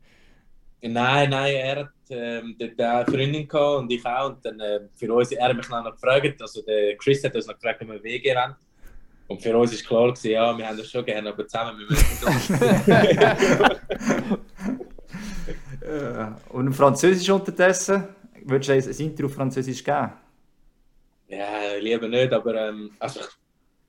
[0.87, 4.31] Nein, nein, er hat ähm, dort eine Freundin gehabt und ich auch.
[4.31, 7.35] Und dann äh, für uns, er hat mich dann noch gefragt, also der Chris hat
[7.35, 8.55] uns noch gefragt, ob wir Wege haben.
[9.27, 11.87] Und für uns ist klar gewesen, ja, wir haben das schon gerne, aber zusammen wir
[11.89, 12.15] müssen
[15.85, 18.09] Äh, und Französisch unterdessen?
[18.43, 20.13] Würdest du ein Intro auf Französisch geben?
[21.29, 23.21] Ja, lieber nicht, aber ähm, also,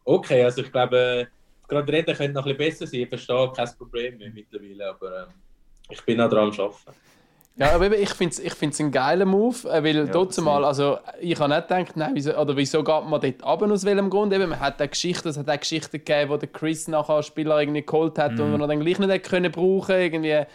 [0.03, 1.27] okay, also ich glaube,
[1.67, 3.01] gerade reden könnte noch ein bisschen besser sein.
[3.01, 5.33] Ich verstehe kein Problem mehr mittlerweile, aber ähm,
[5.89, 6.99] ich bin noch dran am Arbeiten.
[7.57, 10.65] Ja, aber eben, ich finde es ich find's ein geiler Move, äh, weil Ja, mal,
[10.65, 14.09] also ich habe nicht gedacht, nein, wieso, oder wieso geht man dort runter, aus welchem
[14.09, 14.33] Grund?
[14.33, 17.27] Eben, man hat eine Geschichte, es hat auch Geschichten gegeben, wo der Chris nachher als
[17.27, 20.45] Spieler irgendwie geholt hat und wo er dann gleich nicht hätte können brauchen irgendwie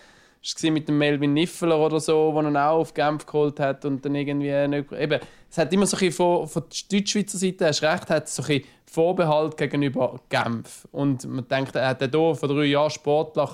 [0.43, 4.05] es mit dem Melvin Niffeler oder so, den er auch auf Genf geholt hat und
[4.05, 7.83] dann irgendwie nicht, eben, es hat immer so ein von, von der Deutschschweizer Seite, hast
[7.83, 10.89] recht, hat so ein Vorbehalt gegenüber Genf.
[10.93, 13.51] Und man denkt, er hat hier vor drei Jahren sportlich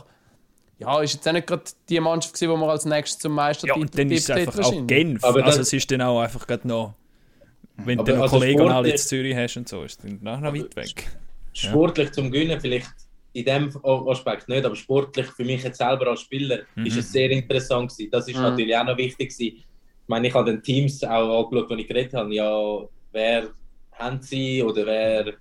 [0.78, 3.36] ja, ist jetzt auch nicht gerade die Mannschaft, gewesen, wo man als nächstes zum Ja,
[3.36, 4.82] Meistertitel und dann ist es einfach wahrscheinlich.
[4.82, 5.24] auch Genf.
[5.24, 6.94] Aber also das- es ist dann auch einfach gerade noch...
[7.84, 10.18] Wenn Aber du noch also Kollegen und alle in Zürich hast und so, ist dann
[10.22, 11.10] nachher noch weit weg.
[11.52, 12.88] Sportlich zum Gewinnen vielleicht
[13.34, 16.86] in dem Aspekt nicht, aber sportlich für mich jetzt selber als Spieler Mhm.
[16.86, 18.10] ist es sehr interessant gewesen.
[18.10, 18.42] Das ist Mhm.
[18.42, 19.56] natürlich auch noch wichtig gewesen.
[19.58, 22.80] Ich meine, ich habe den Teams auch angeschaut, die ich geredet habe, ja,
[23.12, 23.50] wer
[23.92, 25.34] haben sie oder wer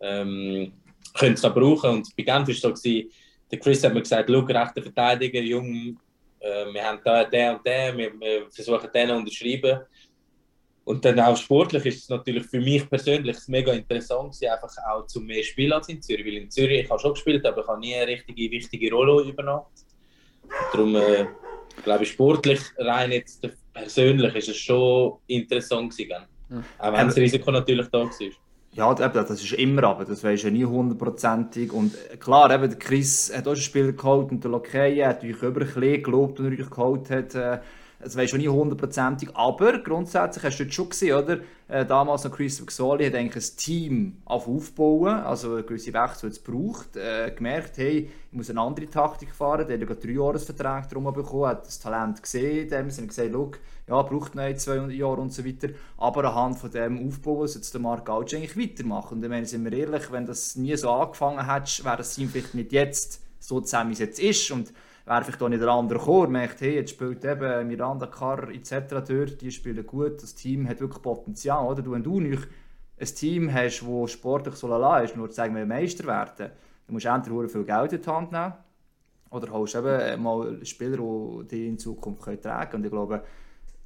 [0.00, 0.72] ähm,
[1.14, 3.10] könnte es da brauchen und bei Genf war es so gewesen,
[3.52, 5.98] der Chris hat mir gesagt, schau, rechter Verteidiger, jung,
[6.40, 9.80] äh, wir haben da den und den, wir, wir versuchen den zu unterschreiben.
[10.84, 15.06] Und dann auch sportlich ist es natürlich für mich persönlich mega interessant gewesen, einfach auch
[15.06, 16.26] zu mehr Spielen als in Zürich.
[16.26, 19.22] Weil in Zürich ich habe schon gespielt, aber ich habe nie eine richtige wichtige Rolle
[19.22, 19.66] übernommen.
[20.72, 21.26] Darum äh,
[21.84, 26.26] glaube ich, sportlich rein jetzt persönlich ist es schon interessant gewesen.
[26.48, 26.64] Mhm.
[26.78, 28.10] Auch wenn das Risiko natürlich da war.
[28.74, 31.72] Ja, das ist immer aber, das weisst ja nie hundertprozentig.
[31.72, 35.16] Und äh, klar, eben, der Chris hat auch schon Spieler geholt und der Lokeia hat
[35.16, 37.34] natürlich über ein bisschen gelobt, und euch geholt hat.
[37.34, 37.60] Äh,
[38.02, 41.38] das weisst du nie hundertprozentig, aber grundsätzlich hast du jetzt schon gesehen, oder?
[41.68, 46.28] Äh, damals noch Chris Vexoli hat eigentlich ein Team auf aufbauen, also eine gewisse Wechsel
[46.28, 50.10] jetzt braucht, äh, gemerkt, hey, ich muss eine andere Taktik fahren, der hat ja drei
[50.10, 53.52] Jahresverträge drum bekommen, hat das Talent gesehen, dem sind gesagt, schau,
[53.88, 57.74] ja, braucht noch zwei Jahre und so weiter, aber anhand von dem Aufbau soll jetzt
[57.74, 59.18] der Marc Gautsch eigentlich weitermachen.
[59.18, 62.28] Und ich meine, sind wir ehrlich, wenn das nie so angefangen hätte, wäre das Team
[62.28, 64.72] vielleicht nicht jetzt so zusammen, wie es jetzt ist und
[65.04, 68.72] wäre vielleicht auch nicht der andere gekommen, merkt, hey, jetzt spielt eben Miranda, Carr etc.
[69.06, 71.82] dort, die spielen gut, das Team hat wirklich Potenzial, oder?
[71.82, 72.46] Du, wenn du nicht
[72.98, 76.50] ein Team hast, das sportlich so lala ist, nur zu sagen, wir Meister werden,
[76.86, 78.52] dann musst du entweder viel Geld in die Hand nehmen
[79.30, 82.74] oder holst eben mal Spieler, die dich in Zukunft tragen können.
[82.74, 83.22] Und ich glaube,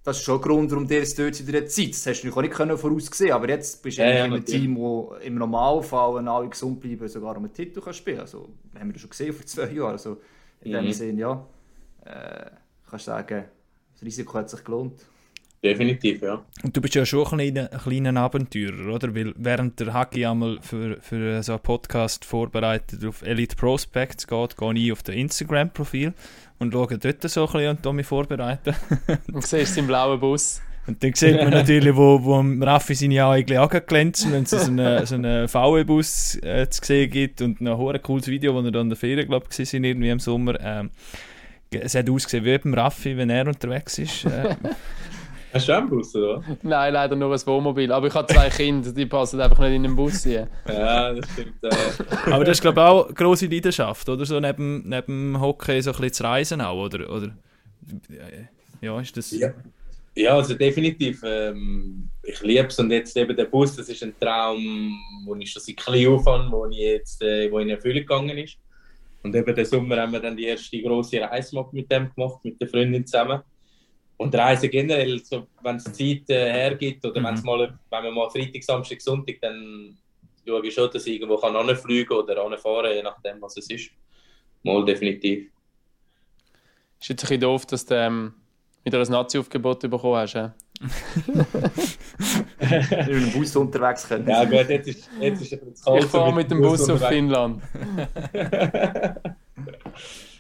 [0.03, 1.91] das ist schon ein Grund, warum dir jetzt dort wieder Zeit.
[1.91, 4.61] Das hast du nicht können voraussehen aber jetzt bist du Ja, ja, in einem natürlich.
[4.61, 8.27] Team, wo im Normalfall, wenn alle gesund bleiben, sogar um einen Titel kann spielen kann.
[8.27, 8.49] Also,
[8.79, 9.93] haben wir das schon gesehen vor zwei Jahren.
[9.93, 10.19] Also,
[10.63, 10.93] in dem Mhm.
[10.93, 11.47] Sinne, ja,
[12.05, 12.51] äh,
[12.89, 13.45] kannst du sagen,
[13.95, 15.01] das Risiko hat sich gelohnt.
[15.65, 16.45] definitiv, ja.
[16.63, 19.13] Und du bist ja schon ein kleiner, ein kleiner Abenteurer, oder?
[19.17, 24.57] Weil während der Hagi einmal für, für so einen Podcast vorbereitet auf Elite Prospects geht,
[24.57, 26.13] gehe ich auf das Instagram-Profil
[26.61, 28.77] und schaue dort so ein bisschen und mich vorbereiten.
[29.33, 30.61] Und siehst seinen blauen Bus.
[30.87, 35.07] Und dann sieht man natürlich, wo, wo Raffi seine Augen anglänzen, wenn es so einen,
[35.07, 38.83] so einen VW-Bus äh, zu sehen gibt und ein hohes cooles Video, wo er dann
[38.83, 40.59] in der Ferien, glaube ich, waren, irgendwie im Sommer.
[40.61, 40.91] Ähm,
[41.71, 44.25] es hat ausgesehen wie beim Raffi, wenn er unterwegs ist.
[44.25, 44.55] Äh,
[45.57, 46.43] Hast du auch einen Bus, oder?
[46.63, 47.91] Nein, leider nur ein Wohnmobil.
[47.91, 50.49] Aber ich habe zwei Kinder, die passen einfach nicht in den Bus hier.
[50.69, 51.63] Ja, das stimmt.
[51.63, 52.31] Äh.
[52.31, 54.27] Aber das ist, glaube ich, auch eine grosse Leidenschaft, oder?
[54.27, 57.11] So neben, neben dem Hockey so ein bisschen zu reisen auch, oder?
[57.11, 57.31] oder
[58.83, 59.31] ja, ist das...
[59.31, 59.49] Ja.
[60.17, 61.23] Ja, also definitiv.
[61.25, 65.51] Ähm, ich liebe es und jetzt eben der Bus, das ist ein Traum, wo ich
[65.53, 68.57] schon seit klein aufhöre, wo ich jetzt äh, wo in Erfüllung gegangen ist.
[69.23, 72.59] Und eben den Sommer haben wir dann die erste große Reise mit dem gemacht, mit
[72.59, 73.43] der Freundin zusammen.
[74.17, 77.27] Und Reisen generell, so, wenn es Zeit äh, hergibt oder mhm.
[77.27, 79.99] wenn's mal, wenn man mal Freitag, Samstag, Sonntag, dann
[80.47, 83.91] schaue ich schon, dass ich irgendwo kann anfliegen oder anfahren je nachdem, was es ist.
[84.63, 85.51] Mal definitiv.
[86.99, 88.35] Ist jetzt ein bisschen doof, dass du ähm,
[88.87, 90.35] wieder ein Nazi-Aufgebot bekommen hast.
[90.35, 90.55] Ja?
[92.61, 94.29] mit dem Bus unterwegs können.
[94.29, 97.63] Ja gut, jetzt ist, jetzt ist es Ich fahre mit, dem Bus, Bus auf Finnland.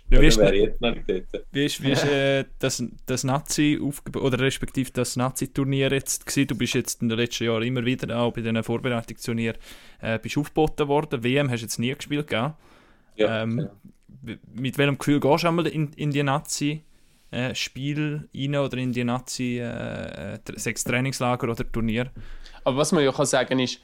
[0.08, 5.90] Ja, wie ist, wie ist, wie ist äh, das, das nazi oder respektive das Nazi-Turnier
[5.90, 6.46] jetzt gewesen?
[6.46, 9.58] Du bist jetzt in den letzten Jahren immer wieder auch bei diesen Vorbereitungsturnieren
[10.00, 11.24] äh, bist aufgeboten worden.
[11.24, 12.54] WM hast du jetzt nie gespielt, gell?
[13.16, 13.68] Ja, ähm,
[14.22, 14.36] ja.
[14.54, 16.84] Mit welchem Gefühl gehst du einmal in, in die Nazi?
[17.30, 22.10] Äh, Spiel rein oder in die Nazi äh, äh sechs Trainingslager oder Turnier.
[22.64, 23.80] Aber was man ja kann sagen ist,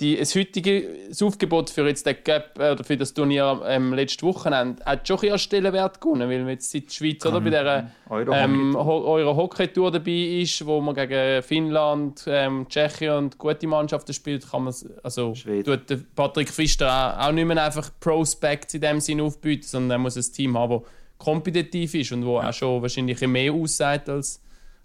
[0.00, 3.92] die, das heutige das Aufgebot für jetzt den Gap äh, oder für das Turnier ähm,
[3.92, 7.50] letztes Wochenende hat schon ein Stellenwert gewonnen, weil man jetzt in der Schweiz oder bei
[7.50, 13.66] der ähm, Euro Hockey Tour dabei ist, wo man gegen Finnland, ähm, Tschechien und gute
[13.66, 15.32] Mannschaften spielt, kann man also
[15.64, 19.98] tut Patrick Pfister auch, auch nicht mehr einfach Prospects in dem Sinne aufbieten, sondern er
[19.98, 24.42] muss ein Team haben, das kompetitiv ist und wo auch schon wahrscheinlich mehr aussagt als,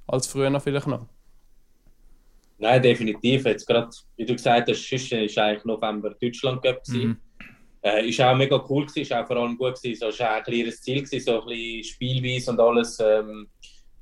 [0.08, 1.08] als früher vielleicht noch.
[2.58, 3.46] Nein, definitiv.
[3.46, 6.82] Jetzt gerade, wie du gesagt hast, ist eigentlich November Deutschland Cup.
[6.88, 7.18] Mhm.
[7.82, 10.00] Äh, ist auch mega cool gewesen, ist auch vor allem gut gewesen.
[10.00, 13.48] So, ist auch ein kleines Ziel gewesen, so ein bisschen Spielweise und alles ähm,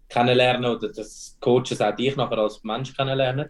[0.07, 3.49] kennenlernen oder das Coaches auch dich nachher als Mensch kennenlernen.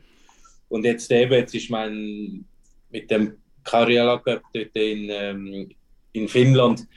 [0.70, 2.46] Und jetzt eben, jetzt ist mein
[2.89, 5.70] mit dem Karriala Cup dort in, ähm,
[6.13, 6.88] in Finnland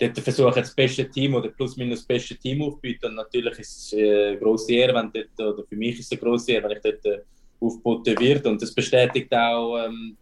[0.00, 3.10] dort versuche ich das beste Team oder plus minus das beste Team aufzubieten.
[3.10, 6.12] Und natürlich ist es eine äh, grosse Ehre, wenn dort, oder für mich ist es
[6.12, 7.20] eine grosse Ehre, wenn ich dort äh,
[7.60, 8.46] aufgeboten wird.
[8.46, 10.16] Und das bestätigt auch ähm,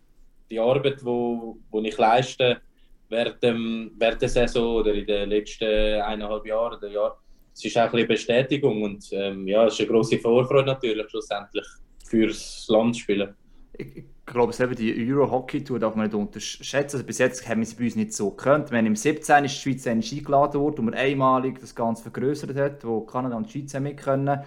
[0.51, 2.61] die Arbeit, die ich leiste
[3.09, 7.23] während, dem, während der Saison oder in den letzten eineinhalb Jahren oder Jahr.
[7.55, 11.09] Es ist auch ein bisschen Bestätigung und ähm, ja, es ist eine grosse Vorfreude natürlich
[11.11, 11.67] schlussendlich
[12.05, 13.35] fürs Land zu spielen.
[13.79, 16.97] Ich, glaube, eben die Euro-Hockey-Tour darf man nicht unterschätzen.
[16.97, 18.71] Also bis jetzt haben wir sie bei uns nicht so gekannt.
[18.71, 19.45] Wenn im 17.
[19.45, 23.47] ist die Schweiz eingeladen worden, wo man einmalig das Ganze vergrößert hat, wo Kanada und
[23.47, 24.41] die Schweiz haben mit können.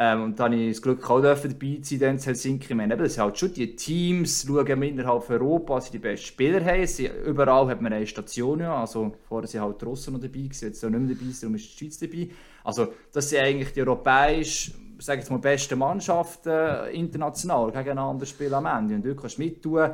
[0.00, 2.66] Ähm, und dann habe ich das Glück, auch dabei zu sein in Helsinki.
[2.68, 6.64] Ich meine, das sind halt schon die Teams, schauen innerhalb Europas, sie die besten Spieler
[6.64, 6.86] haben.
[6.86, 8.80] Sie, überall hat man eine Station, ja.
[8.80, 11.72] also vorher sind halt die Russen noch dabei, jetzt sind nicht mehr dabei, darum ist
[11.72, 12.28] die Schweiz dabei.
[12.62, 18.66] Also das sind eigentlich die europäischen, sage ich mal, besten Mannschaften international gegeneinander spielen am
[18.66, 18.94] Ende.
[18.96, 19.90] Und dort kannst du mittun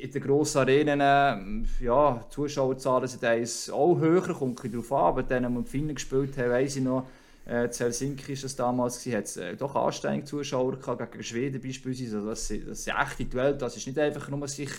[0.00, 5.52] in den grossen Arenen, ja, die Zuschauerzahlen sind auch höher, kommt darauf an, aber denen,
[5.52, 7.06] die mit Finnen gespielt haben, weiss ich noch,
[7.46, 12.16] äh, Helsinki war es damals, hat es äh, doch ansteigende Zuschauer gehabt, gegen Schweden beispielsweise.
[12.16, 14.70] Also das, das sind echte Duelle, das ist nicht einfach nur sich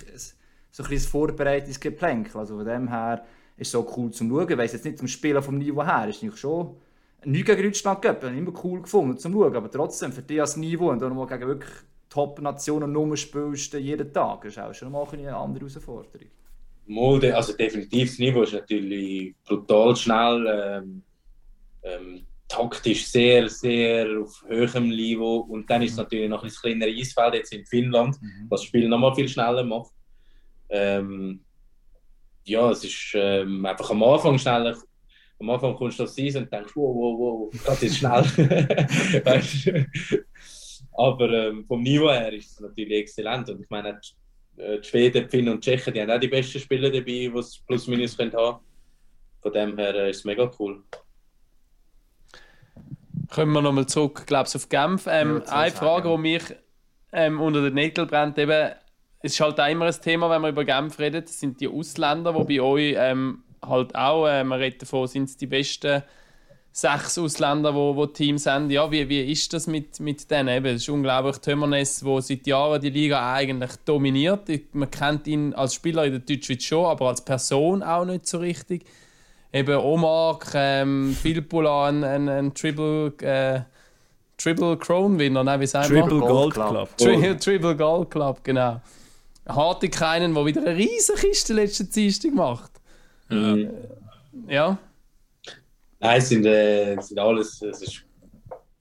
[0.71, 2.37] so ein bisschen vorbereitetes Geplänkel.
[2.37, 3.23] Also von dem her
[3.55, 4.49] ist es so cool zum Schauen.
[4.49, 6.75] Ich weiss jetzt nicht zum Spielen vom Niveau her, ist nicht schon
[7.25, 10.89] nichts gegen Deutschland ich immer cool gefunden zum Schauen, aber trotzdem für dich als Niveau
[10.89, 11.71] und dann mal gegen wirklich
[12.09, 16.29] Top-Nationen nur spielst jeden Tag, ist auch schon mal eine andere Herausforderung.
[16.87, 20.45] Mode, also definitiv das Niveau ist natürlich brutal schnell.
[20.47, 21.03] Ähm,
[21.83, 25.37] ähm, taktisch sehr, sehr auf höherem Niveau.
[25.37, 26.03] Und dann ist es mhm.
[26.03, 28.45] natürlich noch ein kleiner Eisfeld jetzt in Finnland, mhm.
[28.49, 29.91] was das Spiel noch mal viel schneller macht.
[30.69, 31.41] Ähm,
[32.43, 34.77] ja, es ist ähm, einfach am Anfang schneller.
[35.39, 38.23] Am Anfang kommst du aufs Eis und denkst, wow, wow, wow, das ist schnell.
[40.97, 43.49] Aber ähm, vom Niveau her ist es natürlich exzellent.
[43.49, 43.99] Und ich meine,
[44.57, 47.31] die Schweden, die Finnen und die Tschechen, die haben auch die besten Spieler dabei, die
[47.37, 48.57] es plus minus haben können.
[49.41, 50.81] Von dem her äh, ist es mega cool.
[53.29, 55.07] Kommen wir nochmal zurück, glaube ich, auf Genf.
[55.07, 56.43] Ähm, ja, eine Frage, die mich
[57.11, 58.71] ähm, unter den Nägeln brennt, eben,
[59.19, 62.33] es ist halt auch immer ein Thema, wenn man über Genf redet, sind die Ausländer,
[62.33, 66.03] die bei euch ähm, halt auch, äh, man redet davon, sind es die besten
[66.75, 68.69] sechs Ausländer, wo, wo Teams haben.
[68.69, 70.49] Ja, wie, wie ist das mit, mit denen?
[70.49, 71.37] Eben, es ist unglaublich.
[71.37, 74.49] Tömernes, der seit Jahren die Liga eigentlich dominiert.
[74.73, 78.39] Man kennt ihn als Spieler in der Deutschschweiz schon, aber als Person auch nicht so
[78.39, 78.83] richtig.
[79.53, 83.61] Eben Omar, ähm, Philpula, ein, ein, ein Triple, äh,
[84.37, 86.01] Triple Crown Winner, nein, wie sagen wir?
[86.01, 86.97] Triple Gold Club.
[86.97, 88.81] Tri Triple Gold Club, genau.
[89.47, 92.74] Harte keinen, der wieder eine riesige Kiste letzte Dienstag macht.
[93.29, 93.55] Ja.
[94.47, 94.79] Ja.
[95.99, 98.05] Nein, es sind, äh, es sind alles es ist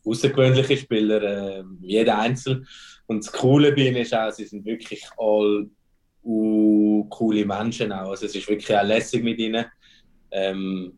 [0.04, 2.66] außergewöhnliche Spieler, äh, jeder Einzel.
[3.06, 5.68] Und das Coole bei ihnen ist auch, sie sind wirklich all
[6.24, 8.10] uh, coole Menschen auch.
[8.10, 9.64] Also es ist wirklich auch lässig mit ihnen.
[10.30, 10.94] Ähm,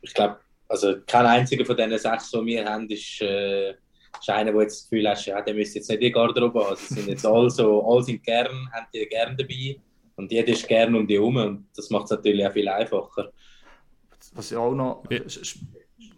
[0.00, 4.52] ich glaube, also kein einziger von diesen sechs, die wir haben, ist, äh, ist einer,
[4.52, 6.76] der jetzt das Gefühl hat, ja, der müsste jetzt nicht in die Garderobe haben.
[6.76, 9.80] Sie sind jetzt alle so, alle sind gern, haben die gern dabei
[10.18, 13.32] und jeder ist gern um die herum und das macht es natürlich auch viel einfacher.
[14.34, 15.22] Was ja auch noch Wie-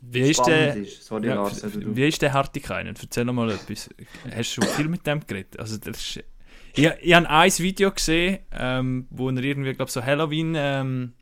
[0.03, 1.05] Wie ist der, ist.
[1.05, 1.95] Sorry, ja, Lars, also du.
[1.95, 2.95] wie ist der Hartikainen?
[3.01, 3.89] Erzähl noch mal etwas.
[4.35, 5.59] Hast du schon viel mit dem geredet?
[5.61, 6.25] Also das ist,
[6.75, 11.13] ich, ich habe ein Video gesehen, ähm, wo er irgendwie, glaube so Halloween ähm,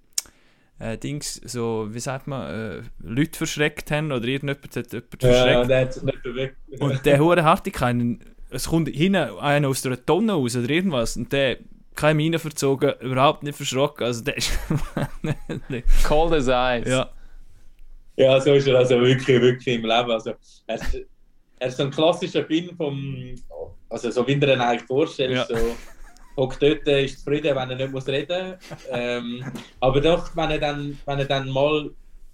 [0.78, 5.28] äh, Dings, so, wie sagt man, äh, Leute verschreckt haben oder irgendjemand hat jemanden Ja,
[5.64, 5.68] verschreckt.
[5.96, 6.56] der nicht bewegt.
[6.80, 11.32] Und der hure Hartikainen, es kommt hinten einer aus der Tonne raus oder irgendwas und
[11.32, 11.58] der
[11.98, 14.06] keine Miene verzogen, überhaupt nicht verschrocken.
[14.06, 14.56] Also der ist...
[16.04, 16.90] Cold as Ice.
[16.90, 17.10] ja.
[18.16, 20.10] Ja, so ist er also wirklich, wirklich im Leben.
[20.10, 20.32] Also,
[20.66, 20.98] er, ist,
[21.60, 23.34] er ist so ein klassischer Finn vom,
[23.88, 25.50] also so wie du ihn eigentlich vorstellst.
[25.50, 25.56] Ja.
[25.56, 25.76] So,
[26.36, 28.54] hockt dort, ist zufrieden, wenn er nicht muss reden
[28.90, 29.44] ähm,
[29.78, 31.90] Aber doch, wenn er, dann, wenn er dann mal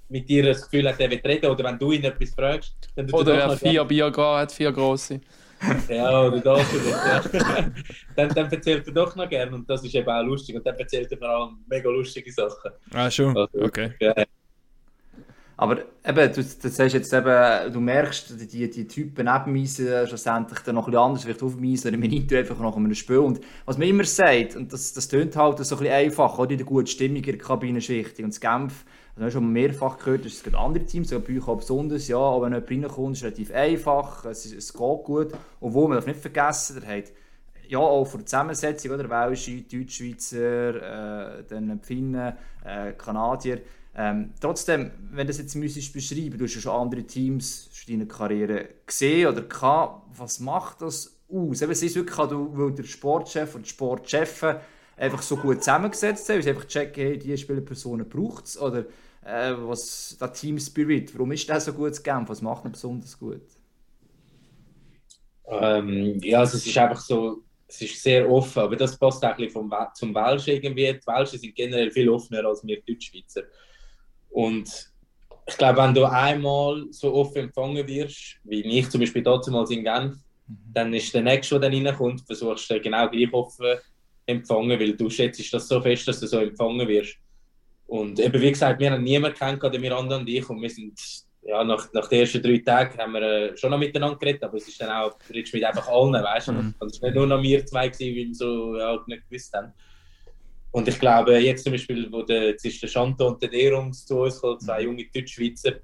[0.08, 3.10] mit dir das Gefühl hat, er will reden, oder wenn du ihn etwas fragst, dann
[3.10, 5.20] Oder doch er noch vier Bier gehabt hat, vier grosse.
[5.88, 6.72] Ja, oder das.
[6.72, 7.22] Oder ja.
[8.16, 10.56] dann, dann erzählt er doch noch gern und das ist eben auch lustig.
[10.56, 12.72] Und dann erzählt er vor allem mega lustige Sachen.
[12.92, 13.36] Ah, schon?
[13.36, 13.94] Also, Okay.
[14.00, 14.14] Ja,
[15.56, 20.08] Aber eben, du, du sagst jetzt eben, du merkst, die, die Typen neben mir sind
[20.08, 23.18] schlussendlich dann noch ein bisschen anders, vielleicht auf mir, oder nicht einfach nach einem Spiel.
[23.18, 26.50] Und was man immer sagt, und das, das tönt halt so ein bisschen einfach, oder
[26.50, 28.24] in der guten Stimmung in der Kabine ist wichtig.
[28.24, 28.84] Und das Genf,
[29.14, 32.08] das haben wir schon mehrfach gehört, es gibt andere Teams, sogar bei euch auch besonders,
[32.08, 35.32] ja, aber wenn jemand reinkommt, ist es relativ einfach, es, ist, es geht gut.
[35.60, 37.12] Obwohl, man darf nicht vergessen, der hat
[37.68, 39.08] ja, auch von der Zusammensetzung, oder?
[39.08, 43.60] Welsche, Deutschschweizer, äh, dann Finnen, äh, Kanadier.
[43.96, 48.00] Ähm, trotzdem, wenn du das jetzt müsstest beschreiben, du hast ja schon andere Teams in
[48.00, 51.62] deiner Karriere gesehen oder gehabt, was macht das aus?
[51.62, 54.56] Eben, es ist wirklich, du- weil der Sportchef und die Sportchefin
[54.96, 58.84] einfach so gut zusammengesetzt haben, weil sie einfach checken, hey, diese Spielerpersonen braucht es, oder
[59.24, 62.72] äh, was, der Team Spirit, warum ist der so gut zu Genf, was macht ihn
[62.72, 63.42] besonders gut?
[65.46, 69.30] Ähm, ja, also es ist einfach so, es ist sehr offen, aber das passt auch
[69.30, 70.92] ein bisschen vom, zum Welschen irgendwie.
[70.92, 73.42] Die Welschen sind generell viel offener als wir Deutschschweizer.
[74.30, 74.92] Und
[75.46, 79.84] ich glaube, wenn du einmal so offen empfangen wirst, wie ich zum Beispiel damals in
[79.84, 83.78] Genf, dann ist der Nächste, der dann reinkommt, versuchst du genau gleich offen
[84.26, 87.16] empfangen, weil du schätzt das so fest, dass du so empfangen wirst.
[87.86, 90.98] Und eben wie gesagt, wir haben niemanden kennengelernt, wir anderen und ich, und wir sind,
[91.42, 94.56] ja, nach, nach den ersten drei Tagen haben wir äh, schon noch miteinander geredet, aber
[94.56, 96.52] es ist dann auch, du redest mit einfach allen, weißt du.
[96.52, 96.74] Mhm.
[96.78, 99.52] Und es war nicht nur noch wir zwei, gewesen, weil wir so ja, nicht gewusst
[99.52, 99.72] haben.
[100.70, 104.06] Und ich glaube, jetzt zum Beispiel, wo der, jetzt ist der Chanto und der Derungs
[104.06, 105.74] zu uns gekommen, zwei junge Deutschschweizer,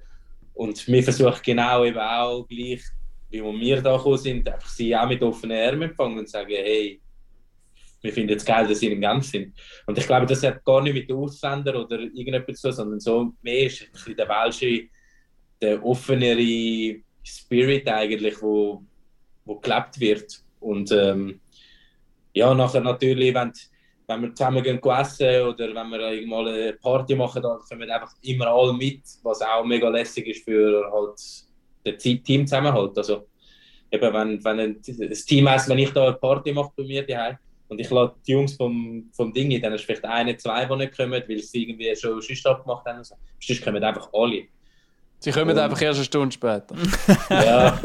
[0.54, 2.82] und wir versuchen genau eben auch gleich,
[3.30, 7.00] wie wir da gekommen sind, einfach sie auch mit offenen Armen empfangen und sagen, hey,
[8.02, 9.54] wir finden es geil, dass sie in Genf sind.
[9.86, 13.00] Und ich glaube, das hat gar nicht mit den Ausländern oder irgendetwas zu tun, sondern
[13.00, 14.88] so mehr ist ein bisschen der Welsche,
[15.60, 18.82] der offenere Spirit eigentlich, wo,
[19.44, 20.42] wo gelebt wird.
[20.60, 21.40] Und ähm,
[22.32, 23.52] ja, nachher natürlich, wenn,
[24.06, 27.94] wenn wir zusammen gehen essen oder wenn wir irgendwann eine Party machen, dann kommen wir
[27.94, 31.20] einfach immer alle mit, was auch mega lässig ist für halt
[31.84, 32.96] den Te- Teamzusammenhalt.
[32.96, 33.28] Also
[33.90, 37.06] eben, wenn, wenn ein, das Team essen, wenn ich da eine Party mache bei mir
[37.06, 37.36] daheim
[37.70, 40.96] und ich lade die Jungs vom, vom Ding, dann ist vielleicht eine, zwei, die nicht
[40.96, 42.98] kommen, weil sie irgendwie schon sonst abgemacht haben.
[42.98, 43.14] und So.
[43.40, 44.42] Sonst kommen einfach alle.
[45.20, 46.74] Sie kommen Und- einfach erst eine Stunde später.
[47.30, 47.80] Ja,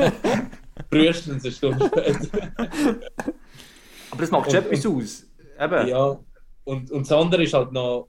[0.89, 2.51] frühestens eine Stunde später.
[4.11, 5.25] Aber das macht schon etwas aus.
[5.59, 5.87] Eben.
[5.87, 6.19] Ja,
[6.65, 8.07] und, und das andere ist halt noch,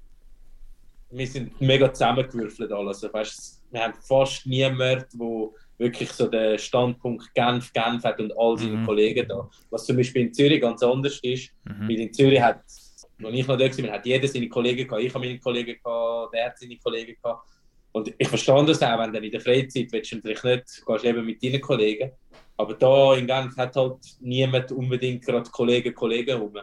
[1.11, 3.03] wir sind mega zusammengewürfelt alles.
[3.05, 8.33] Also, weißt, wir haben fast niemanden, der wirklich so den Standpunkt Genf, Genf hat und
[8.37, 8.87] all seine Mhm.
[8.87, 9.49] Kollegen da.
[9.71, 11.89] Was zum Beispiel in Zürich ganz anders ist, Mhm.
[11.89, 15.15] weil in Zürich hat, als ich noch da war, hat jeder seine Kollegen gehabt, ich
[15.15, 17.49] habe meine Kollegen gehabt, der hat seine Kollegen gehabt.
[17.93, 21.05] Und ich verstehe das auch, wenn du in der Freizeit willst du natürlich nicht, gehst
[21.05, 22.11] eben mit deinen Kollegen.
[22.59, 26.59] Aber da in Genf hat halt niemand unbedingt gerade Kollegen, Kollegen rum.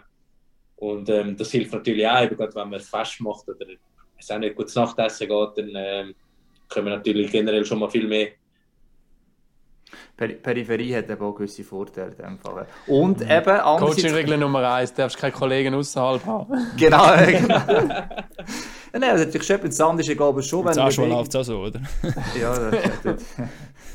[0.76, 3.66] Und ähm, das hilft natürlich auch, eben gerade wenn man ein Fest macht oder
[4.18, 6.16] es auch nicht gut Nachtessen geht, dann ähm,
[6.70, 8.30] können wir natürlich generell schon mal viel mehr.
[10.16, 12.68] Per Peripherie hat eben auch gewisse Vorteile in dem Fall.
[12.88, 13.32] Und mhm.
[13.32, 16.54] eben Coaching-Regel Nummer eins, du darfst keine Kollegen außerhalb haben.
[16.78, 17.62] Genau, genau.
[18.94, 20.92] Nein, also natürlich schon interessant ist, ich glaube schon, wenn...
[20.92, 21.82] Schon läuft es auch so, oder?
[22.40, 23.24] ja, das, das,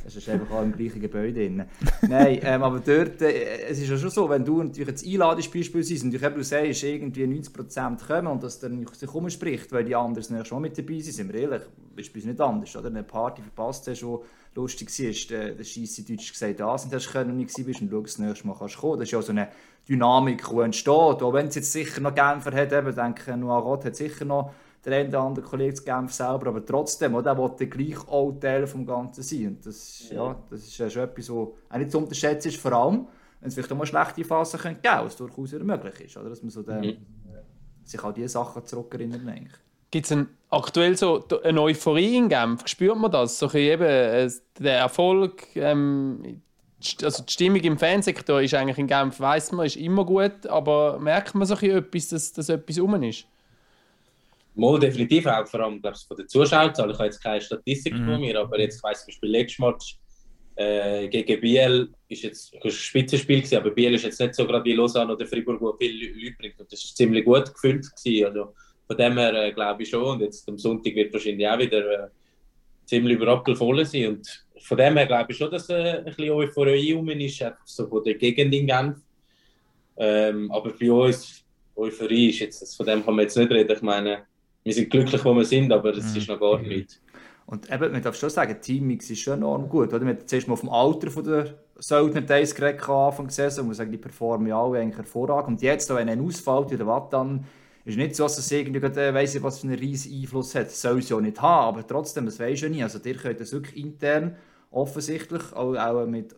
[0.05, 1.64] das ist einfach auch im gleichen Gebäude drin.
[2.09, 5.53] Nein, ähm, aber dort, äh, es ist ja schon so, wenn du natürlich jetzt einladest
[5.53, 10.34] beispielsweise und du sagst, irgendwie 90% kommen und das dann sich umspricht, weil die anderen
[10.34, 11.62] nächstes Mal mit dabei sind, sind wir ehrlich,
[11.99, 12.88] ist bei uns nicht anders, oder?
[12.88, 14.24] Eine Party verpasst hast, wo
[14.55, 18.07] lustig war, der, der Scheisse Deutsch gesagt das und hast können nicht bist und schaust,
[18.07, 18.99] das nächste Mal kannst kommen.
[18.99, 19.49] Das ist ja so eine
[19.88, 20.92] Dynamik, die entsteht.
[20.92, 24.53] Auch wenn es jetzt sicher noch Genfer hat, eben, denke Noah Roth hat sicher noch
[24.84, 28.62] der eine oder andere Kollege zu Genf selber, aber trotzdem, der will gleich auch Teil
[28.62, 29.46] des Ganzen sein.
[29.49, 32.72] Und das, ja, das ist ja schon etwas, was auch nicht zu unterschätzen ist, vor
[32.72, 33.07] allem,
[33.40, 36.30] wenn es vielleicht auch mal schlechte Phasen geben könnte, was durchaus möglich ist, oder?
[36.30, 36.96] dass man so den, mhm.
[37.84, 39.22] sich an diese Sachen zurückerinnert.
[39.91, 40.16] Gibt es
[40.51, 42.66] aktuell so eine Euphorie in Genf?
[42.66, 43.39] Spürt man das?
[43.39, 46.43] So eben, äh, der Erfolg, ähm,
[47.03, 50.99] also die Stimmung im Fansektor ist eigentlich in Genf, weiß man, ist immer gut, aber
[50.99, 53.26] merkt man so etwas, dass, dass etwas rum ist?
[54.55, 56.72] Mal definitiv auch, vor allem glaub, von den Zuschauern.
[56.72, 58.05] Ich habe jetzt keine Statistik mhm.
[58.05, 59.99] von mir, aber jetzt, ich weiss zum Beispiel, letztes Match
[60.57, 64.64] äh, gegen Biel ist jetzt ein Spitzenspiel gewesen, aber Biel ist jetzt nicht so gerade
[64.64, 66.61] wie Lausanne oder Fribourg, wo viele Leute bringt.
[66.61, 67.86] Und das war ziemlich gut gefüllt.
[67.97, 68.26] Gewesen.
[68.26, 68.55] Also
[68.89, 70.03] von dem her äh, glaube ich schon.
[70.03, 72.09] Und jetzt am Sonntag wird wahrscheinlich auch wieder äh,
[72.86, 74.09] ziemlich überrappelvoll sein.
[74.09, 77.86] Und von dem her glaube ich schon, dass äh, ein bisschen Euphorie rum ist, so
[77.86, 78.97] von der Gegend in Genf.
[79.97, 81.45] Ähm, aber bei uns,
[81.76, 83.76] Euphorie ist jetzt, von dem kann man jetzt nicht reden.
[83.76, 84.22] Ich meine,
[84.64, 87.01] wir sind glücklich, wo wir sind, aber es ist noch gar nicht.
[87.47, 89.93] Und eben, man darf schon sagen, Teammix ist schon enorm gut.
[89.93, 90.03] Oder?
[90.03, 93.66] Wir haben zuerst mal auf dem Alter von der Söldner Days geredet Anfang gesehen und
[93.68, 95.49] man sagt, die performen ja alle eigentlich hervorragend.
[95.49, 97.45] Und jetzt, wenn ein ausfällt, oder was dann,
[97.85, 100.66] ist nicht so, dass es irgendwie äh, weiss was für einen riesen Einfluss hat.
[100.66, 102.83] Das soll es ja nicht haben, aber trotzdem, das weiß ja nie.
[102.83, 104.37] Also, ihr könnt das wirklich intern
[104.70, 106.35] offensichtlich, auch, auch mit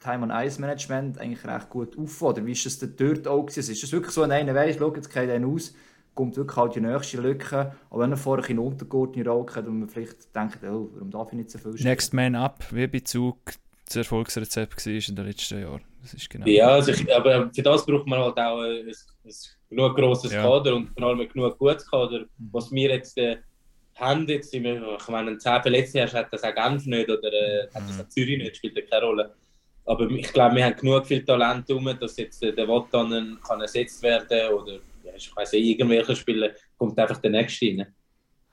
[0.00, 2.34] Time on Ice Management, eigentlich recht gut aufbauen.
[2.34, 3.72] Oder wie ist das dort auch gewesen?
[3.72, 5.74] Ist das wirklich so, wenn einer weiss, schau, jetzt geht einer aus,
[6.14, 7.74] kommt wirklich halt die nächste Lücke.
[7.90, 11.38] Aber wenn er vorher in Untergurten raucht und man vielleicht denkt, oh, warum darf ich
[11.38, 11.88] nicht so viel spielen?
[11.88, 13.00] Next Man Up, wie bei
[13.90, 15.82] das Erfolgsrezept war in den letzten Jahren.
[16.00, 19.32] Das ist genau ja, also ich, aber für das braucht man halt auch ein, ein
[19.68, 20.42] genug grosses ja.
[20.42, 22.20] Kader und vor allem ein genug gutes Kader.
[22.20, 22.50] Mhm.
[22.52, 23.38] Was wir jetzt äh,
[23.96, 27.66] haben, jetzt, ich meine, wenn 10 Verletzte hast, hat das auch Genf nicht oder äh,
[27.74, 28.00] hat das mhm.
[28.02, 29.34] auch Zürich nicht, spielt ja keine Rolle.
[29.84, 33.60] Aber ich glaube, wir haben genug viel Talent um, dass jetzt äh, der Wotan kann
[33.60, 34.78] ersetzt werden oder
[35.16, 37.86] ich weiß nicht, irgendwelche Spiele kommt einfach der nächste rein.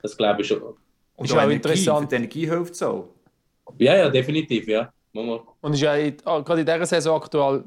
[0.01, 0.61] Das glaube ich schon.
[1.15, 2.11] Und ist auch Energie, interessant.
[2.11, 3.13] Die Energie hilft so.
[3.77, 4.91] Ja, ja, definitiv, ja.
[5.61, 5.93] Und es ist ja
[6.25, 7.63] ah, gerade in dieser Saison aktuell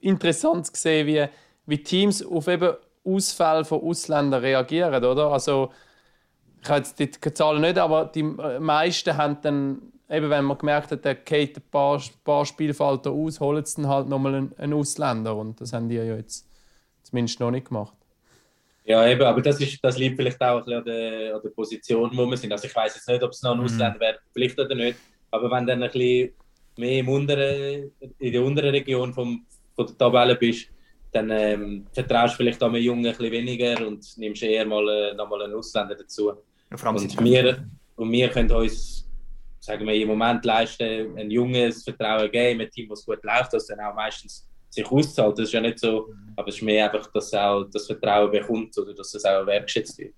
[0.00, 1.24] interessant zu sehen, wie,
[1.66, 2.74] wie Teams auf eben
[3.04, 5.32] Ausfälle von Ausländern reagieren, oder?
[5.32, 5.70] Also,
[6.62, 9.80] ich habe jetzt die Zahlen nicht, aber die meisten haben dann,
[10.10, 13.90] eben wenn man gemerkt hat, der geht ein paar, paar Spielfalter aus, holen sie dann
[13.90, 15.36] halt nochmal einen, einen Ausländer.
[15.36, 16.46] Und das haben die ja jetzt
[17.02, 17.94] zumindest noch nicht gemacht.
[18.84, 21.50] Ja, eben, aber das, ist, das liegt vielleicht auch ein bisschen an der, an der
[21.50, 22.52] Position, wo wir sind.
[22.52, 23.64] Also ich weiß jetzt nicht, ob es noch ein mhm.
[23.64, 24.98] Ausländer wäre, vielleicht oder nicht.
[25.30, 26.30] Aber wenn dann ein bisschen
[26.76, 29.44] mehr im unteren, in der unteren Region vom,
[29.74, 30.68] von der Tabelle bist,
[31.12, 35.14] dann ähm, vertraust du vielleicht einem Jungen ein bisschen weniger und nimmst eher mal, äh,
[35.14, 36.32] noch mal einen Ausländer dazu.
[36.70, 37.64] Ja, und, wir,
[37.96, 39.10] und wir können uns
[39.60, 43.66] sagen wir, im Moment leisten, ein junges Vertrauen geben, ein Team, das gut läuft, das
[43.66, 45.38] dann auch meistens sich auszahlt.
[45.38, 48.76] Das ist ja nicht so, aber es ist mehr einfach, dass auch das Vertrauen bekommt
[48.78, 50.14] oder dass es auch wertschätzt wird.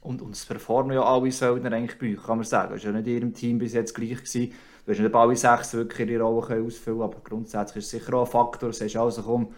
[0.00, 2.74] Und, und es performen ja alle Söldner eigentlich bei euch, kann man sagen.
[2.74, 4.16] Es war ja nicht in ihrem Team bis jetzt gleich.
[4.16, 4.52] Gewesen.
[4.86, 8.24] Du hast nicht alle sechs wirklich ihre Rolle ausfüllen aber grundsätzlich ist es sicher auch
[8.24, 8.68] ein Faktor.
[8.68, 9.48] Du sagst also, komm,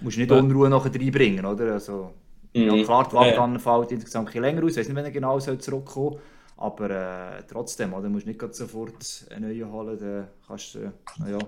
[0.00, 1.72] musst nicht Unruhe nachher reinbringen, oder?
[1.72, 2.12] Also,
[2.54, 2.62] mhm.
[2.62, 3.58] ja, klar, die ja.
[3.58, 4.72] fällt insgesamt ein länger aus.
[4.72, 6.20] Ich weiß nicht, wenn er genau zurückkommen soll.
[6.58, 8.04] Aber äh, trotzdem, oder?
[8.04, 11.38] du musst nicht sofort einen neuen holen, dann kannst du, äh, naja,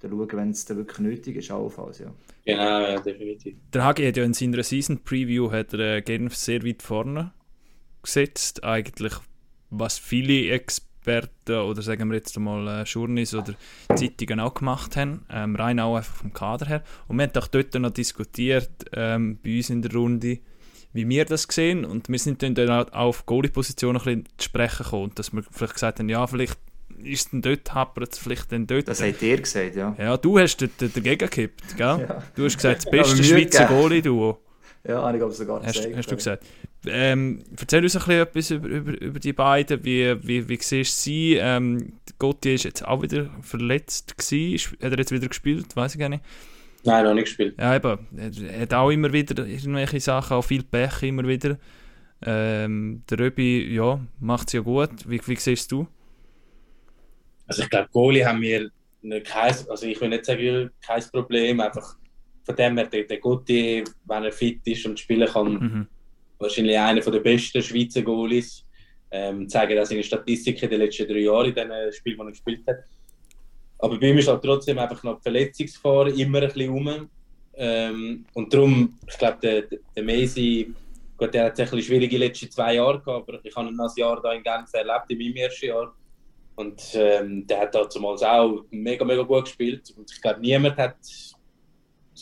[0.00, 2.12] dann schauen, wenn es wirklich nötig ist, allenfalls, ja.
[2.44, 3.56] Genau, ja, definitiv.
[3.72, 7.32] Der Hagi hat ja in seiner Season Preview hat er, äh, Genf sehr weit vorne
[8.02, 9.14] gesetzt, eigentlich,
[9.70, 10.52] was viele
[11.08, 13.54] Experten oder sagen wir jetzt mal äh, Journeys oder
[13.94, 16.82] Zeitungen auch gemacht haben, ähm, rein auch einfach vom Kader her.
[17.06, 20.38] Und wir haben auch dort noch diskutiert, ähm, bei uns in der Runde,
[20.92, 24.84] wie wir das sehen und wir sind dann auch auf Goalie-Position ein bisschen zu sprechen
[24.84, 26.58] gekommen, dass wir vielleicht gesagt haben, ja, vielleicht
[27.02, 28.88] ist es denn dort, hapert es vielleicht dann dort.
[28.88, 29.94] Das hat ihr gesagt, ja.
[29.98, 31.86] Ja, du hast dort dagegen gekippt, gell?
[32.08, 32.22] Ja.
[32.34, 34.38] Du hast gesagt, das beste Schweizer Goalie-Duo.
[34.86, 35.96] Ja, habe ich glaube sogar hast, gesagt.
[35.96, 36.46] Hast du gesagt.
[36.86, 39.84] Ähm, erzähl uns ein bisschen etwas über, über, über die beiden.
[39.84, 41.34] Wie, wie, wie siehst du sie?
[41.34, 44.76] Ähm, Gotti ist jetzt auch wieder verletzt gewesen.
[44.82, 45.74] Hat er jetzt wieder gespielt?
[45.74, 46.24] Weiß ich gar nicht.
[46.84, 47.56] Nein, noch nicht gespielt.
[47.58, 47.98] Ja, eben.
[48.16, 51.58] Er hat auch immer wieder irgendwelche Sachen, auch viel Pech immer wieder.
[52.24, 54.90] Ähm, der Röbi, ja, macht es ja gut.
[55.06, 55.86] Wie, wie siehst du?
[57.46, 58.70] Also ich glaube, Goalie haben wir
[59.24, 61.96] kein, also ich will nicht sagen, kein Problem, einfach
[62.48, 65.86] von dem her, der, der Gotti, wenn er fit ist und spielen kann, mhm.
[66.38, 68.64] wahrscheinlich einer der besten Schweizer Goalies.
[69.10, 72.66] Ähm, zeigen das seine Statistiken der letzten drei Jahre in den Spielen, die er gespielt
[72.66, 72.78] hat.
[73.78, 77.08] Aber bei ihm ist halt trotzdem einfach noch die Verletzungsgefahr immer ein bisschen rum.
[77.54, 79.62] Ähm, und darum, ich glaube, der,
[79.94, 80.72] der Messi,
[81.16, 83.96] gut, der hat ein bisschen schwierige letzte zwei Jahre gehabt, aber ich habe ihn das
[83.96, 85.94] Jahr da in Genf erlebt, in meinem ersten Jahr.
[86.56, 89.94] Und ähm, der hat damals auch mega, mega gut gespielt.
[89.96, 90.96] Und ich glaube, niemand hat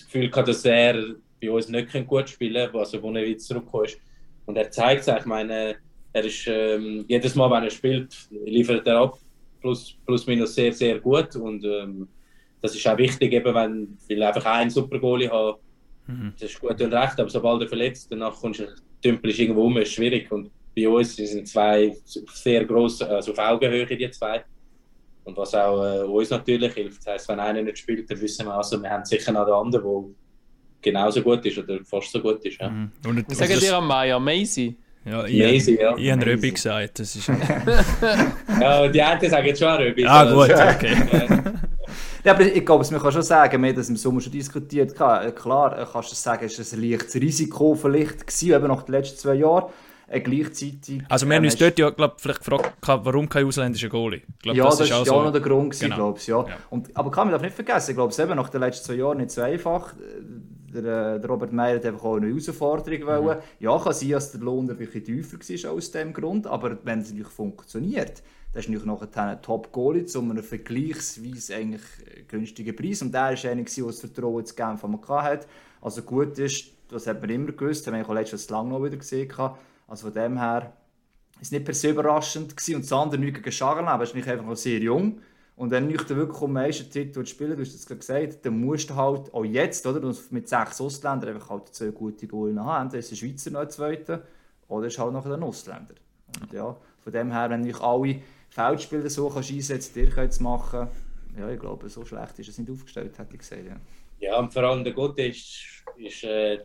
[0.07, 3.85] Gefühl gehabt, dass er bei uns nicht gut spielen kann, also wo er wieder zurückgekommen
[3.85, 3.99] ist.
[4.47, 5.77] Und er zeigt es, ich meine,
[6.13, 9.19] er ist ähm, jedes Mal, wenn er spielt, liefert er ab,
[9.61, 11.37] plus, plus minus sehr, sehr gut.
[11.37, 12.09] Und ähm,
[12.61, 15.59] das ist auch wichtig, eben, wenn weil einfach einen super Goalie hat,
[16.07, 16.33] mhm.
[16.39, 18.67] das ist gut und recht, aber sobald er verletzt, danach kommst du,
[19.05, 20.31] dümpelst irgendwo um, ist schwierig.
[20.33, 21.95] Und bei uns sind zwei
[22.33, 24.45] sehr gross, also auf Augenhöhe die zwei.
[25.27, 27.01] Und was auch äh, uns natürlich hilft.
[27.01, 29.55] Das heisst, wenn einer nicht spielt, dann wissen wir also, wir haben sicher noch den
[29.55, 30.15] anderen,
[30.83, 32.61] der genauso gut ist oder fast so gut ist.
[32.61, 32.71] Ja.
[32.71, 32.93] Mhm.
[33.05, 34.21] Und Was sagen dir am Meier?
[34.21, 34.77] Macy?
[35.05, 35.97] Ja, ich, Macy, ja.
[35.97, 37.01] Ich habe Röbi gesagt.
[37.01, 37.29] Das ist
[38.61, 40.07] ja, die einen sagen jetzt schon Röbi.
[40.07, 40.95] Ah, gut, okay.
[42.25, 44.95] ja, aber ich glaube, man kann schon sagen, wir haben das im Sommer schon diskutiert.
[44.95, 49.19] Klar, kannst du sagen, es war ein leichtes Risiko vielleicht gewesen, eben nach den letzten
[49.19, 49.73] zwei Jahren
[50.09, 51.03] äh, gleichzeitig...
[51.09, 54.23] Also wir haben uns dort ja glaub, vielleicht gefragt, warum kein ausländischer Goalie?
[54.41, 55.23] Glaub, ja, das, das ist auch ja so.
[55.23, 55.97] noch der Grund, gewesen, genau.
[55.97, 56.27] glaube ich.
[56.27, 56.47] Ja.
[56.47, 56.57] ja.
[56.71, 58.95] Und, aber kann man darf nicht vergessen, ich glaube, es eben nach den letzten zwei
[58.95, 59.95] Jahren nicht so einfach.
[60.73, 63.27] Der, äh, der Robert Meyer hat einfach auch eine Herausforderung mhm.
[63.27, 63.39] wollen.
[63.61, 67.01] Ja, kann sein, dass der Lohn ein bisschen tiefer war aus diesem Grund, aber wenn
[67.01, 71.83] es natürlich funktioniert, dann ist natürlich nachher ein Top-Goalie zu einem vergleichsweise eigentlich
[72.29, 73.03] günstigen Preis.
[73.03, 75.47] Und der war einer, der das Vertrauen zu Genf hatte.
[75.83, 78.85] Also gut ist, das hat man immer gewusst, das haben wir letztes Jahr lange noch
[78.85, 79.29] wieder gesehen.
[79.87, 80.73] Also von dem her
[81.41, 82.77] ist nicht per se überraschend gewesen.
[82.77, 85.21] Und das andere nicht gegen Schagerleben, ist nicht einfach noch sehr jung.
[85.55, 88.95] Und wenn du wirklich den meisten Titel spielen du hast es gesagt, dann musst du
[88.95, 92.83] halt auch jetzt, oder, mit sechs Ausländern einfach halt zwei gute Goal haben.
[92.83, 94.23] Entweder ist der Schweizer noch ein zweiter
[94.69, 95.95] oder ist halt noch ein Ausländer.
[96.41, 98.21] Und ja, von dem her, wenn du alle
[98.51, 100.89] Feldspieler so kannst einsetzen kannst, dir machen
[101.39, 103.63] ja, ich glaube, so schlecht ist es nicht aufgestellt, hätte ich gesagt.
[103.67, 103.77] Ja,
[104.21, 106.65] ja und vor allem der Gute ist, ist äh,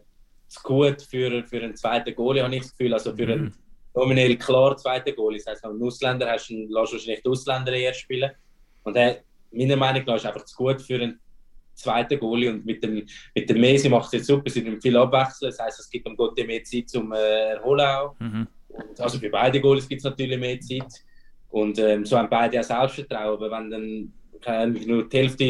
[0.51, 2.93] zu gut für, für einen zweiten Goalie, habe ich das Gefühl.
[2.93, 3.31] Also für mhm.
[3.31, 3.55] einen
[3.95, 5.37] nominell klar zweiten Goalie.
[5.39, 8.31] Das heisst, wenn du einen Ausländer hast, dann lässt du wahrscheinlich die Ausländer eher spielen.
[8.83, 9.21] Und er,
[9.51, 11.19] meiner Meinung nach ist einfach zu gut für einen
[11.73, 12.49] zweiten Goalie.
[12.49, 15.51] Und mit dem, mit dem Mesi macht es jetzt super, sie sind viel abwechseln.
[15.51, 18.15] Das heisst, es gibt dem Gotti mehr Zeit zum äh, Erholen auch.
[18.19, 18.47] Mhm.
[18.67, 20.91] Und, also für beide Goalies gibt es natürlich mehr Zeit.
[21.49, 23.37] Und ähm, so haben beide auch Selbstvertrauen.
[23.37, 25.43] Aber wenn dann keine nur die Hälfte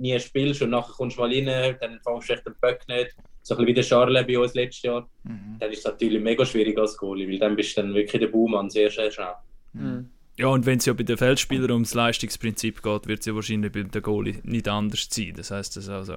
[0.00, 3.16] nie spielst und nachher kommst du mal rein, dann fängst du echt den Böck nicht
[3.44, 5.56] so ein bisschen wie der Charles bei uns letztes Jahr, mhm.
[5.60, 8.28] dann ist es natürlich mega schwierig als Goalie, weil dann bist du dann wirklich der
[8.28, 9.34] Buhmann sehr, sehr schnell.
[9.74, 10.08] Mhm.
[10.36, 13.70] Ja, und wenn es ja bei den Feldspielern ums Leistungsprinzip geht, wird es ja wahrscheinlich
[13.70, 15.34] bei den Goalie nicht anders sein.
[15.36, 16.14] Das heisst, das also,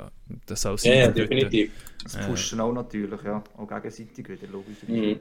[0.47, 1.71] das auch Ja, ja definitiv.
[2.01, 3.43] Das pushen auch natürlich, ja.
[3.57, 4.77] Auch gegenseitig wieder, logisch.
[4.87, 5.19] Mhm.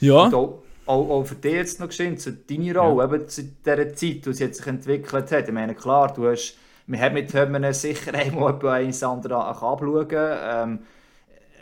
[0.00, 0.30] Ja.
[0.30, 3.14] Auch, auch, für dich jetzt noch geschehen, zu deiner Rolle, ja.
[3.14, 5.48] eben zu dieser Zeit, die sich entwickelt hat.
[5.48, 6.56] Ich meine, klar, du hast,
[6.86, 10.06] wir haben mit Hömmen sicher einmal eins andere anschauen.
[10.12, 10.78] Ähm,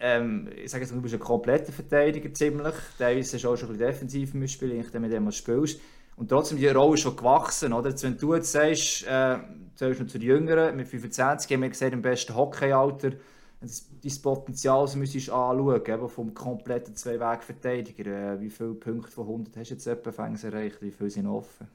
[0.00, 2.74] ähm, ich sage jetzt, du bist ein kompletter Verteidiger ziemlich.
[2.98, 5.80] Teilweise auch schon ein bisschen defensiv im Spiel, je mit dem du spielst.
[6.16, 7.72] Und trotzdem, die Rolle ist schon gewachsen.
[7.72, 7.90] Oder?
[7.90, 9.36] Jetzt, wenn du jetzt sagst, äh,
[9.78, 13.12] du noch zu den Jüngeren, mit 25 haben wir gesagt, im besten Hockeyalter,
[13.60, 18.34] dein Potenzial also müsstest du anschauen, eben vom kompletten Zwei-Weg-Verteidiger.
[18.34, 20.80] Äh, wie viele Punkte von 100 hast du jetzt etwa erreicht?
[20.80, 21.68] Wie viele sind offen?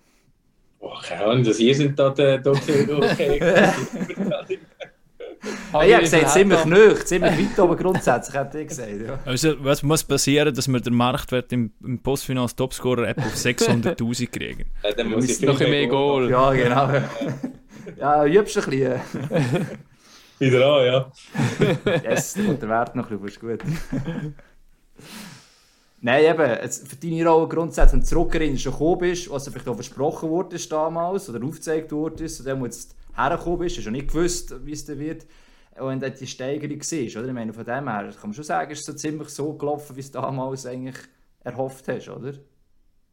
[0.79, 3.39] Oh, keine Ahnung, das hier sind da die Hockey.
[3.43, 4.45] Ah,
[5.73, 8.89] ja, ich gesagt, ziemlich nöch, ziemlich weit oben grundsätzlich, hätte ich gesagt.
[9.05, 9.19] Ja.
[9.25, 14.27] Also, was muss passieren, dass wir den Marktwert im, im Postfinanz Topscorer App auf 600.000
[14.27, 14.65] kriegen?
[14.83, 16.29] Ja, dann muss ich noch ein mehr Goal.
[16.29, 16.89] Ja, genau.
[17.97, 19.01] ja, übst ein bisschen.
[20.39, 21.11] Wieder an, ja.
[22.03, 23.71] yes, und der Wert noch ein bisschen, ist gut.
[26.03, 29.75] Nein, eben, für deine Rolle grundsätzlich, wenn du zurückerinnerst, schon gekommen bist, was vielleicht auch
[29.75, 34.65] versprochen wurde damals oder aufgezeigt wurde, und dann jetzt hergekommen bist, hast du nicht gewusst,
[34.65, 35.27] wie es dann wird.
[35.79, 37.27] Und die Steigerung war, oder?
[37.27, 39.95] Ich meine, von dem her kann man schon sagen, ist es so ziemlich so gelaufen,
[39.95, 40.97] wie es damals eigentlich
[41.43, 42.33] erhofft hast, oder?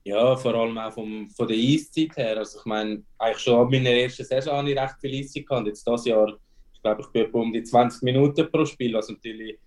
[0.05, 2.39] Ja, vor allem auch vom, von der Eiszeit her.
[2.39, 5.67] Also ich meine, eigentlich schon ab meiner ersten Saison habe ich recht viel Eiszeit gehabt.
[5.67, 6.39] Jetzt dieses Jahr,
[6.73, 9.59] ich glaube, ich bin um die 20 Minuten pro Spiel, was natürlich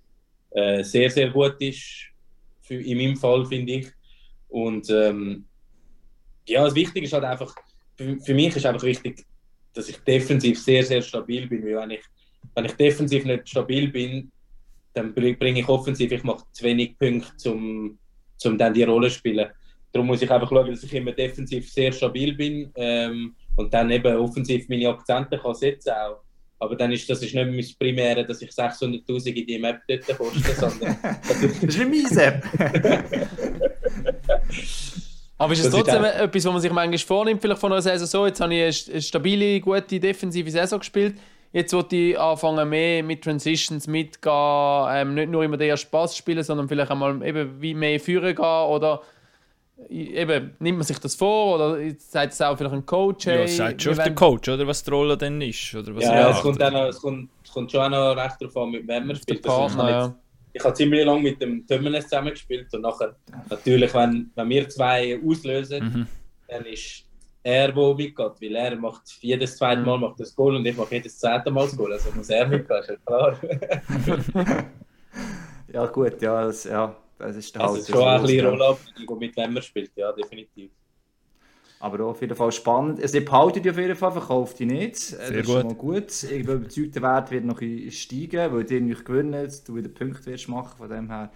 [0.52, 2.12] äh, sehr, sehr gut ist,
[2.62, 3.88] für, in meinem Fall, finde ich.
[4.50, 5.46] Und ähm,
[6.48, 7.54] ja, das Wichtige ist halt einfach,
[7.96, 9.26] für, für mich ist einfach wichtig,
[9.74, 11.64] dass ich defensiv sehr, sehr stabil bin.
[11.64, 12.04] Weil wenn ich,
[12.56, 14.32] wenn ich defensiv nicht stabil bin,
[14.94, 17.98] dann bringe ich offensiv, ich mache zu wenig Punkte, um,
[18.44, 19.50] um dann die Rolle zu spielen.
[19.92, 23.92] Darum muss ich einfach schauen, dass ich immer defensiv sehr stabil bin ähm, und dann
[23.92, 26.22] eben offensiv meine Akzente kann setzen auch.
[26.60, 30.06] Aber dann ist das ist nicht mein Primäre, dass ich 600'000 in die Map dort
[30.18, 30.98] koste, sondern...
[31.28, 32.44] das ist mein Sepp.
[35.42, 38.28] Aber ist es trotzdem etwas, was man sich manchmal vornimmt, vielleicht von einer Saison so,
[38.28, 41.16] jetzt habe ich eine stabile, gute defensive Saison gespielt,
[41.52, 46.44] jetzt wollte ich anfangen mehr mit Transitions mitgehen, ähm, nicht nur immer den Spaß spielen,
[46.44, 49.02] sondern vielleicht einmal eben wie mehr führen gehen oder
[49.90, 53.26] eben, nimmt man sich das vor oder sagt es auch vielleicht ein Coach?
[53.26, 55.74] Hey, ja, sagt schon der Coach, oder was die Rolle dann ist?
[55.74, 58.36] Oder was ja, es kommt, auch noch, es, kommt, es kommt schon auch noch recht
[58.40, 59.42] darauf an, mit wem man spielt.
[59.42, 60.16] Partner, also, ja.
[60.54, 63.16] Ich habe ziemlich lange mit dem Tömmenes zusammengespielt und nachher,
[63.50, 66.08] natürlich, wenn, wenn wir zwei auslösen, mhm.
[66.48, 67.06] dann ist
[67.44, 70.96] er, der mitgeht, weil er macht jedes zweite Mal macht das Goal und ich mache
[70.96, 73.40] jedes zweite Mal das Goal, also muss er mitgehen, ist ja klar.
[75.74, 79.38] ja gut, ja, das, ja, das ist der also halt schon ein bisschen Rollabhängig, mit
[79.38, 80.72] wem man spielt, ja, definitiv.
[81.82, 83.02] Aber auf jeden Fall spannend.
[83.02, 84.98] Also, ihr behaltet auf jeden Fall, verkauft die nicht.
[84.98, 85.64] Sehr das ist gut.
[85.64, 86.24] Mal gut.
[86.24, 90.28] Ich bin überzeugt, der Wert wird noch steigen, weil ihr nicht gewinnen, du wieder Punkte
[90.28, 90.78] wirst machen.
[90.78, 91.32] Von dem her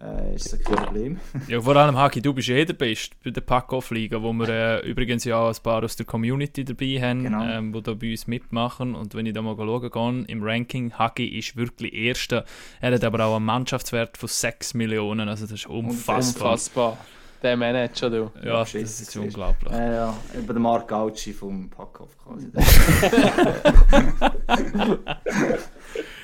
[0.00, 1.20] äh, ist das kein Problem.
[1.48, 4.48] ja, vor allem, Haki, du bist ja eh der Beste bei der Pack-Off-Liga, wo wir
[4.48, 7.44] äh, übrigens ja auch ein paar aus der Community dabei haben, genau.
[7.44, 8.94] ähm, die da bei uns mitmachen.
[8.94, 12.44] Und wenn ich da mal schauen gehe, im Ranking, Haki ist wirklich Erster.
[12.80, 16.52] Er hat aber auch einen Mannschaftswert von 6 Millionen, also das ist unfassbar.
[16.52, 16.98] unfassbar.
[17.42, 18.30] Der Manager, du.
[18.42, 19.70] Ja, das ist, ist unglaublich.
[19.70, 22.48] Ja, ja, über den Mark Gauci vom Packoff quasi.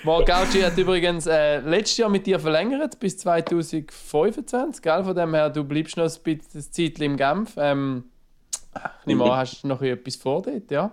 [0.04, 5.04] Mark Gauci hat übrigens äh, letztes Jahr mit dir verlängert bis 2025, gell?
[5.04, 7.54] Von dem her, du bleibst noch ein bisschen Zeit im Genf.
[7.56, 8.04] Ähm,
[8.74, 10.90] ich nehme an, hast du noch etwas vor dort, ja?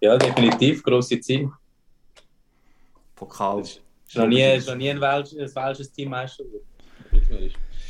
[0.00, 1.50] Ja, definitiv, grosse Ziel.
[3.14, 3.60] Pokal.
[3.60, 3.80] Ist
[4.14, 6.44] noch nie, ist noch nie ein, Welsch, ein welsches Team Meister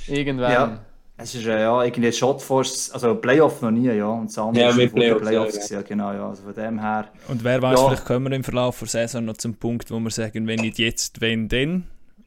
[0.09, 0.53] Irgendwann.
[0.53, 0.85] Ja.
[1.23, 4.07] Es ist ja irgendwie Shotforce, also Playoff noch nie, ja.
[4.07, 6.29] Und das andere ja, mit Playoffs, Playoffs ja, ja, genau, ja.
[6.29, 7.09] Also von dem her.
[7.29, 7.87] Und wer weiß, ja.
[7.87, 10.79] vielleicht kommen wir im Verlauf der Saison noch zum Punkt, wo wir sagen, wenn nicht
[10.79, 11.87] jetzt, wenn dann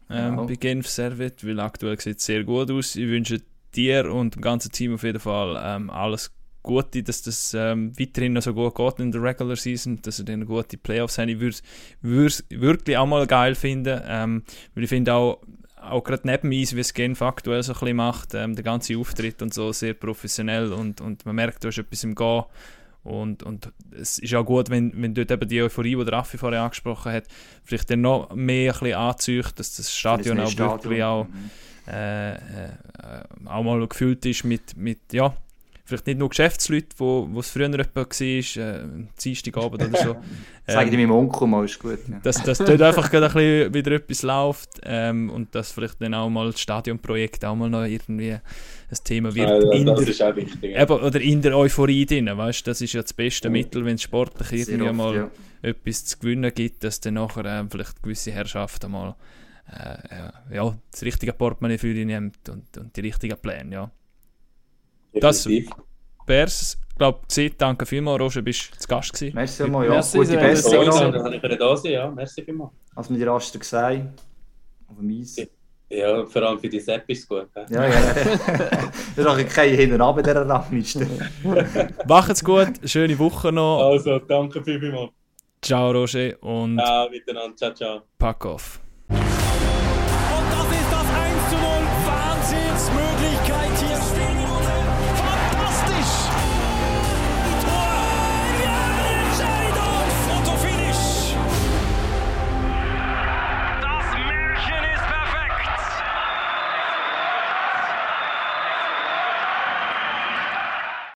[0.10, 0.44] ähm, ja.
[0.44, 2.96] bei Genf Servet, weil aktuell sieht es sehr gut aus.
[2.96, 3.42] Ich wünsche
[3.76, 6.32] dir und dem ganzen Team auf jeden Fall ähm, alles
[6.64, 10.26] Gute, dass das ähm, weiterhin noch so gut geht in der Regular Season, dass wir
[10.26, 11.30] dann gute Playoffs haben.
[11.30, 14.44] Ich würde es wirklich auch mal geil finden, ähm,
[14.74, 15.42] weil ich finde auch,
[15.90, 18.98] auch gerade neben Eis, wie es Genf aktuell so ein bisschen macht, ähm, der ganze
[18.98, 22.44] Auftritt und so sehr professionell und, und man merkt, da ist etwas im Gehen.
[23.04, 26.40] Und, und es ist auch gut, wenn, wenn dort eben die Euphorie, die der Raffi
[26.40, 27.26] vorher angesprochen hat,
[27.64, 30.84] vielleicht dann noch mehr ein bisschen anzieht, dass das Stadion auch Stadion.
[30.84, 31.28] wirklich auch,
[31.88, 32.40] äh, äh,
[33.46, 35.36] auch mal gefüllt ist mit, mit ja,
[35.86, 38.80] vielleicht nicht nur Geschäftsleute, wo, wo es früher jemand war, äh,
[39.24, 40.16] Dienstagabend oder so.
[40.68, 42.00] Sag ähm, meinem Onkel mal, ist gut.
[42.10, 42.20] Ja.
[42.24, 46.30] Dass, dass dort einfach ein bisschen wieder etwas läuft ähm, und dass vielleicht dann auch
[46.30, 48.42] mal das Stadionprojekt auch mal noch irgendwie ein
[49.04, 49.48] Thema wird.
[49.48, 50.74] Ja, das der, ist auch wichtig.
[50.74, 50.82] Ja.
[50.82, 54.02] Eben, oder in der Euphorie drin, weißt das ist ja das beste Mittel, wenn es
[54.02, 55.32] sportlich irgendwie oft, mal ja.
[55.62, 59.16] etwas zu gewinnen gibt, dass dann nachher äh, vielleicht gewisse Herrschaften mal
[59.72, 63.92] äh, ja, das richtige Portemonnaie für dich nimmt und, und die richtigen Pläne, ja.
[65.20, 65.48] Das
[66.26, 69.36] wär's, glaube ich, Danke vielmals, Roger, bist du zu Gast gewesen.
[69.36, 69.94] Merci vielmals, ja.
[69.94, 70.86] Merci, Gute Besserung.
[70.86, 72.12] Ja, ich da sein, ja.
[72.12, 72.72] Merci vielmals.
[72.96, 74.14] Als wir die Raster gesehen
[74.88, 75.48] auf dem Eis.
[75.90, 77.48] Ja, vor allem für die Seppis gut.
[77.70, 77.90] Ja, ja.
[77.90, 78.92] ja.
[79.16, 81.08] das ist kein Hin und Ab in dieser Rangliste.
[82.08, 83.92] Macht's gut, schöne Woche noch.
[83.92, 85.12] Also, danke vielmals.
[85.62, 86.42] Ciao, Roger.
[86.42, 87.56] Und ciao, miteinander.
[87.56, 88.02] Ciao, ciao.
[88.18, 88.85] Pack off.